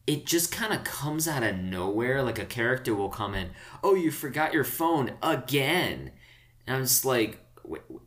it 0.08 0.25
just 0.25 0.51
kind 0.51 0.73
of 0.73 0.84
comes 0.84 1.27
out 1.27 1.43
of 1.43 1.58
nowhere. 1.58 2.23
Like 2.23 2.39
a 2.39 2.45
character 2.45 2.93
will 2.93 3.10
come 3.10 3.36
in, 3.36 3.51
oh, 3.84 3.95
you 3.95 4.12
forgot 4.12 4.54
your 4.54 4.63
phone 4.63 5.13
again. 5.21 6.12
And 6.67 6.77
I'm 6.77 6.84
just 6.84 7.06
like, 7.06 7.39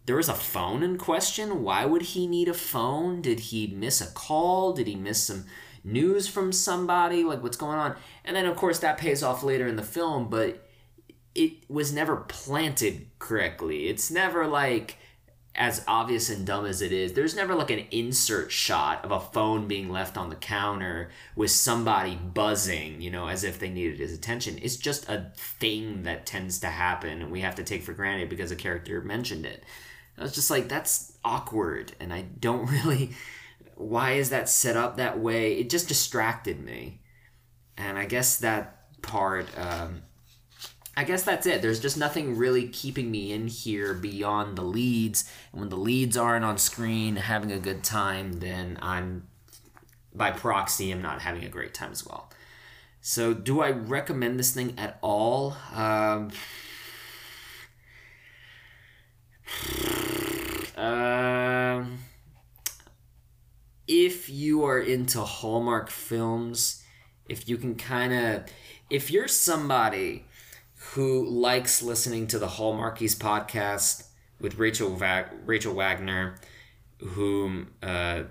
there 0.06 0.16
was 0.16 0.28
a 0.28 0.34
phone 0.34 0.82
in 0.82 0.98
question? 0.98 1.62
Why 1.62 1.84
would 1.84 2.02
he 2.02 2.26
need 2.26 2.48
a 2.48 2.54
phone? 2.54 3.22
Did 3.22 3.40
he 3.40 3.66
miss 3.68 4.00
a 4.00 4.12
call? 4.12 4.72
Did 4.72 4.86
he 4.86 4.96
miss 4.96 5.22
some 5.22 5.46
news 5.82 6.28
from 6.28 6.52
somebody? 6.52 7.24
Like, 7.24 7.42
what's 7.42 7.56
going 7.56 7.78
on? 7.78 7.96
And 8.24 8.36
then, 8.36 8.46
of 8.46 8.56
course, 8.56 8.80
that 8.80 8.98
pays 8.98 9.22
off 9.22 9.42
later 9.42 9.66
in 9.66 9.76
the 9.76 9.82
film, 9.82 10.28
but 10.28 10.68
it 11.34 11.68
was 11.68 11.92
never 11.92 12.16
planted 12.16 13.06
correctly. 13.18 13.88
It's 13.88 14.10
never 14.10 14.46
like 14.46 14.98
as 15.56 15.84
obvious 15.86 16.30
and 16.30 16.44
dumb 16.44 16.66
as 16.66 16.82
it 16.82 16.90
is, 16.90 17.12
there's 17.12 17.36
never 17.36 17.54
like 17.54 17.70
an 17.70 17.86
insert 17.90 18.50
shot 18.50 19.04
of 19.04 19.12
a 19.12 19.20
phone 19.20 19.68
being 19.68 19.88
left 19.88 20.16
on 20.16 20.28
the 20.28 20.36
counter 20.36 21.10
with 21.36 21.50
somebody 21.50 22.16
buzzing, 22.16 23.00
you 23.00 23.10
know, 23.10 23.28
as 23.28 23.44
if 23.44 23.58
they 23.58 23.68
needed 23.68 24.00
his 24.00 24.12
attention. 24.12 24.58
It's 24.60 24.76
just 24.76 25.08
a 25.08 25.30
thing 25.36 26.02
that 26.02 26.26
tends 26.26 26.58
to 26.60 26.66
happen 26.66 27.22
and 27.22 27.30
we 27.30 27.40
have 27.42 27.54
to 27.56 27.62
take 27.62 27.84
for 27.84 27.92
granted 27.92 28.28
because 28.28 28.50
a 28.50 28.56
character 28.56 29.00
mentioned 29.00 29.46
it. 29.46 29.62
I 30.18 30.22
was 30.22 30.34
just 30.34 30.50
like, 30.50 30.68
that's 30.68 31.16
awkward 31.24 31.92
and 32.00 32.12
I 32.12 32.22
don't 32.22 32.66
really. 32.84 33.10
Why 33.76 34.12
is 34.12 34.30
that 34.30 34.48
set 34.48 34.76
up 34.76 34.96
that 34.96 35.20
way? 35.20 35.54
It 35.54 35.70
just 35.70 35.88
distracted 35.88 36.60
me. 36.60 37.00
And 37.76 37.96
I 37.96 38.06
guess 38.06 38.38
that 38.38 39.02
part. 39.02 39.46
Um, 39.56 40.02
I 40.96 41.04
guess 41.04 41.24
that's 41.24 41.46
it. 41.46 41.60
There's 41.60 41.80
just 41.80 41.96
nothing 41.96 42.36
really 42.36 42.68
keeping 42.68 43.10
me 43.10 43.32
in 43.32 43.48
here 43.48 43.94
beyond 43.94 44.56
the 44.56 44.62
leads. 44.62 45.28
And 45.52 45.60
when 45.60 45.68
the 45.70 45.76
leads 45.76 46.16
aren't 46.16 46.44
on 46.44 46.58
screen 46.58 47.16
having 47.16 47.50
a 47.50 47.58
good 47.58 47.82
time, 47.82 48.34
then 48.34 48.78
I'm, 48.80 49.26
by 50.14 50.30
proxy, 50.30 50.92
I'm 50.92 51.02
not 51.02 51.22
having 51.22 51.44
a 51.44 51.48
great 51.48 51.74
time 51.74 51.90
as 51.90 52.06
well. 52.06 52.30
So, 53.00 53.34
do 53.34 53.60
I 53.60 53.70
recommend 53.70 54.38
this 54.38 54.54
thing 54.54 54.78
at 54.78 54.98
all? 55.02 55.56
Um, 55.74 56.30
um, 60.76 61.98
if 63.86 64.30
you 64.30 64.64
are 64.64 64.80
into 64.80 65.20
Hallmark 65.20 65.90
films, 65.90 66.82
if 67.28 67.46
you 67.46 67.58
can 67.58 67.74
kind 67.74 68.14
of, 68.14 68.44
if 68.88 69.10
you're 69.10 69.28
somebody 69.28 70.24
who 70.92 71.24
likes 71.24 71.82
listening 71.82 72.26
to 72.28 72.38
the 72.38 72.46
Hallmarkies 72.46 73.16
podcast 73.16 74.06
with 74.40 74.58
Rachel 74.58 74.94
Va- 74.94 75.30
Rachel 75.44 75.74
Wagner, 75.74 76.36
whom 77.00 77.72
uh, 77.82 78.24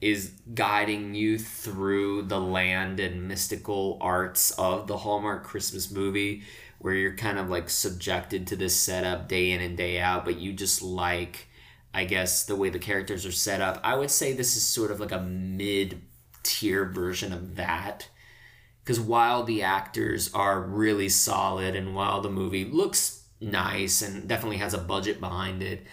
is 0.00 0.32
guiding 0.54 1.14
you 1.14 1.38
through 1.38 2.22
the 2.22 2.40
land 2.40 2.98
and 2.98 3.28
mystical 3.28 3.98
arts 4.00 4.50
of 4.52 4.86
the 4.86 4.96
Hallmark 4.96 5.44
Christmas 5.44 5.90
movie, 5.90 6.42
where 6.78 6.94
you're 6.94 7.16
kind 7.16 7.38
of 7.38 7.50
like 7.50 7.68
subjected 7.68 8.46
to 8.46 8.56
this 8.56 8.74
setup 8.74 9.28
day 9.28 9.52
in 9.52 9.60
and 9.60 9.76
day 9.76 10.00
out, 10.00 10.24
but 10.24 10.38
you 10.38 10.52
just 10.52 10.82
like, 10.82 11.46
I 11.92 12.04
guess, 12.04 12.44
the 12.44 12.56
way 12.56 12.70
the 12.70 12.78
characters 12.78 13.26
are 13.26 13.32
set 13.32 13.60
up. 13.60 13.80
I 13.84 13.96
would 13.96 14.10
say 14.10 14.32
this 14.32 14.56
is 14.56 14.62
sort 14.62 14.90
of 14.90 14.98
like 14.98 15.12
a 15.12 15.20
mid 15.20 16.00
tier 16.42 16.84
version 16.86 17.32
of 17.32 17.56
that 17.56 18.08
because 18.88 19.00
while 19.00 19.42
the 19.44 19.62
actors 19.62 20.32
are 20.32 20.62
really 20.62 21.10
solid 21.10 21.76
and 21.76 21.94
while 21.94 22.22
the 22.22 22.30
movie 22.30 22.64
looks 22.64 23.22
nice 23.38 24.00
and 24.00 24.26
definitely 24.26 24.56
has 24.56 24.72
a 24.72 24.78
budget 24.78 25.20
behind 25.20 25.62
it, 25.62 25.86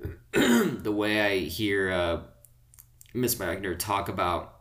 the 0.32 0.90
way 0.90 1.20
I 1.20 1.38
hear 1.40 1.92
uh, 1.92 2.20
Miss 3.12 3.34
Wagner 3.34 3.74
talk 3.74 4.08
about 4.08 4.60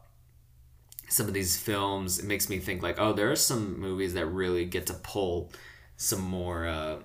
some 1.08 1.28
of 1.28 1.34
these 1.34 1.56
films, 1.56 2.20
it 2.20 2.26
makes 2.26 2.50
me 2.50 2.60
think 2.60 2.84
like, 2.84 3.00
oh, 3.00 3.14
there 3.14 3.32
are 3.32 3.38
some 3.38 3.80
movies 3.80 4.16
that 4.16 4.26
really 4.26 4.66
get 4.66 4.88
to 4.88 4.94
pull 4.94 5.54
some 5.96 6.20
more 6.22 6.68
uh, 6.68 6.98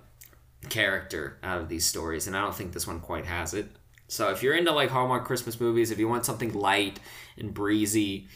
character 0.69 1.39
out 1.45 1.61
of 1.61 1.69
these 1.69 1.87
stories, 1.87 2.27
and 2.27 2.37
I 2.37 2.41
don't 2.41 2.57
think 2.57 2.73
this 2.73 2.89
one 2.89 2.99
quite 2.99 3.27
has 3.27 3.55
it. 3.55 3.69
So 4.09 4.31
if 4.31 4.43
you're 4.43 4.57
into 4.57 4.73
like 4.73 4.91
Hallmark 4.91 5.27
Christmas 5.27 5.61
movies, 5.61 5.93
if 5.93 6.01
you 6.01 6.09
want 6.09 6.27
something 6.27 6.53
light 6.53 6.99
and 7.39 7.55
breezy, 7.55 8.27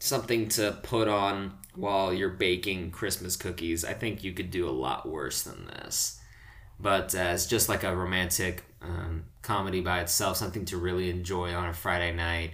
something 0.00 0.48
to 0.48 0.72
put 0.82 1.06
on 1.06 1.52
while 1.74 2.12
you're 2.12 2.28
baking 2.30 2.90
Christmas 2.90 3.36
cookies, 3.36 3.84
I 3.84 3.94
think 3.94 4.22
you 4.22 4.32
could 4.32 4.50
do 4.50 4.68
a 4.68 4.70
lot 4.70 5.08
worse 5.08 5.42
than 5.42 5.66
this. 5.66 6.20
But 6.78 7.14
it's 7.14 7.46
just 7.46 7.68
like 7.68 7.84
a 7.84 7.96
romantic 7.96 8.64
um, 8.84 9.24
comedy 9.42 9.80
by 9.80 10.00
itself, 10.00 10.36
something 10.36 10.64
to 10.66 10.76
really 10.76 11.10
enjoy 11.10 11.54
on 11.54 11.68
a 11.68 11.72
Friday 11.72 12.12
night, 12.12 12.52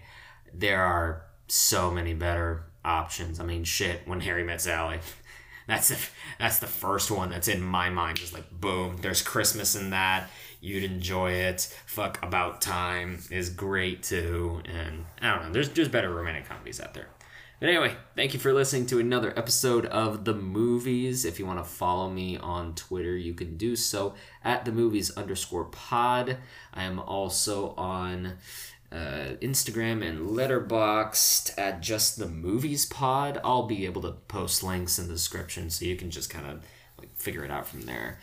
there 0.52 0.82
are 0.82 1.22
so 1.48 1.90
many 1.90 2.14
better 2.14 2.64
options. 2.84 3.40
I 3.40 3.44
mean, 3.44 3.64
shit, 3.64 4.06
when 4.06 4.20
Harry 4.20 4.44
met 4.44 4.60
Sally. 4.60 4.98
That's 5.66 5.88
the, 5.88 5.98
that's 6.40 6.58
the 6.58 6.66
first 6.66 7.12
one 7.12 7.30
that's 7.30 7.46
in 7.46 7.62
my 7.62 7.90
mind. 7.90 8.16
Just 8.16 8.34
like 8.34 8.50
boom, 8.50 8.96
there's 9.02 9.22
Christmas 9.22 9.76
in 9.76 9.90
that. 9.90 10.28
You'd 10.60 10.82
enjoy 10.82 11.32
it. 11.32 11.72
Fuck 11.86 12.20
About 12.24 12.60
Time 12.60 13.22
is 13.30 13.50
great 13.50 14.02
too, 14.02 14.62
and 14.64 15.04
I 15.22 15.32
don't 15.32 15.44
know. 15.44 15.52
There's 15.52 15.68
there's 15.68 15.86
better 15.86 16.12
romantic 16.12 16.48
comedies 16.48 16.80
out 16.80 16.94
there. 16.94 17.06
Anyway, 17.62 17.94
thank 18.16 18.32
you 18.32 18.40
for 18.40 18.54
listening 18.54 18.86
to 18.86 18.98
another 18.98 19.38
episode 19.38 19.84
of 19.84 20.24
The 20.24 20.32
Movies. 20.32 21.26
If 21.26 21.38
you 21.38 21.44
want 21.44 21.62
to 21.62 21.70
follow 21.70 22.08
me 22.08 22.38
on 22.38 22.74
Twitter, 22.74 23.14
you 23.14 23.34
can 23.34 23.58
do 23.58 23.76
so 23.76 24.14
at 24.42 24.64
the 24.64 24.72
movies 24.72 25.10
underscore 25.10 25.66
pod. 25.66 26.38
I 26.72 26.84
am 26.84 26.98
also 26.98 27.74
on 27.76 28.38
uh, 28.90 29.36
Instagram 29.42 30.02
and 30.02 30.30
Letterboxd 30.30 31.58
at 31.58 31.82
just 31.82 32.18
the 32.18 32.28
movies 32.28 32.86
pod. 32.86 33.38
I'll 33.44 33.66
be 33.66 33.84
able 33.84 34.00
to 34.02 34.12
post 34.12 34.62
links 34.62 34.98
in 34.98 35.08
the 35.08 35.12
description 35.12 35.68
so 35.68 35.84
you 35.84 35.96
can 35.96 36.10
just 36.10 36.30
kind 36.30 36.46
of 36.46 36.64
like 36.98 37.14
figure 37.14 37.44
it 37.44 37.50
out 37.50 37.66
from 37.66 37.82
there. 37.82 38.20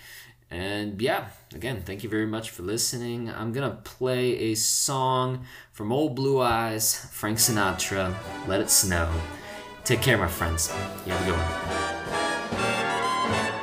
And 0.49 1.01
yeah, 1.01 1.27
again, 1.53 1.81
thank 1.85 2.03
you 2.03 2.09
very 2.09 2.25
much 2.25 2.51
for 2.51 2.63
listening. 2.63 3.29
I'm 3.29 3.51
gonna 3.51 3.79
play 3.83 4.51
a 4.51 4.55
song 4.55 5.45
from 5.73 5.91
Old 5.91 6.15
Blue 6.15 6.39
Eyes, 6.41 6.95
Frank 7.11 7.37
Sinatra, 7.37 8.15
Let 8.47 8.61
It 8.61 8.69
Snow. 8.69 9.11
Take 9.83 10.01
care, 10.01 10.17
my 10.17 10.27
friends. 10.27 10.73
You 11.05 11.11
have 11.11 11.21
a 11.21 11.25
good 11.25 11.37
one. 11.37 11.87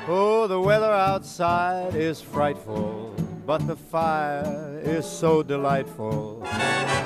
Oh, 0.06 0.46
the 0.46 0.60
weather 0.60 0.92
outside 0.92 1.94
is 1.94 2.20
frightful, 2.20 3.14
but 3.46 3.66
the 3.66 3.76
fire 3.76 4.78
is 4.84 5.06
so 5.06 5.42
delightful. 5.42 6.46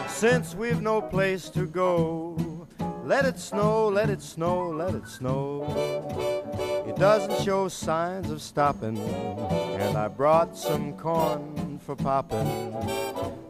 Since 0.09 0.57
we've 0.57 0.83
no 0.83 1.01
place 1.01 1.49
to 1.51 1.67
go, 1.67 2.67
let 3.05 3.25
it 3.25 3.39
snow, 3.39 3.89
let 3.89 4.11
it 4.11 4.23
snow, 4.23 4.71
let 4.71 4.95
it 4.97 5.07
snow. 5.07 6.78
It 6.89 6.97
doesn't 6.97 7.45
show 7.45 7.69
signs 7.69 8.31
of 8.31 8.41
stopping, 8.41 8.99
and 8.99 9.97
I 9.97 10.09
brought 10.09 10.57
some 10.57 10.95
corn 10.97 11.79
for 11.79 11.95
popping. 11.95 12.73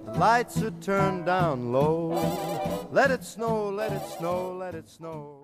The 0.04 0.12
lights 0.18 0.60
are 0.62 0.72
turned 0.82 1.26
down 1.26 1.72
low. 1.72 2.88
Let 2.90 3.12
it 3.12 3.22
snow, 3.22 3.70
let 3.70 3.92
it 3.92 4.04
snow, 4.18 4.52
let 4.52 4.74
it 4.74 4.88
snow. 4.90 5.37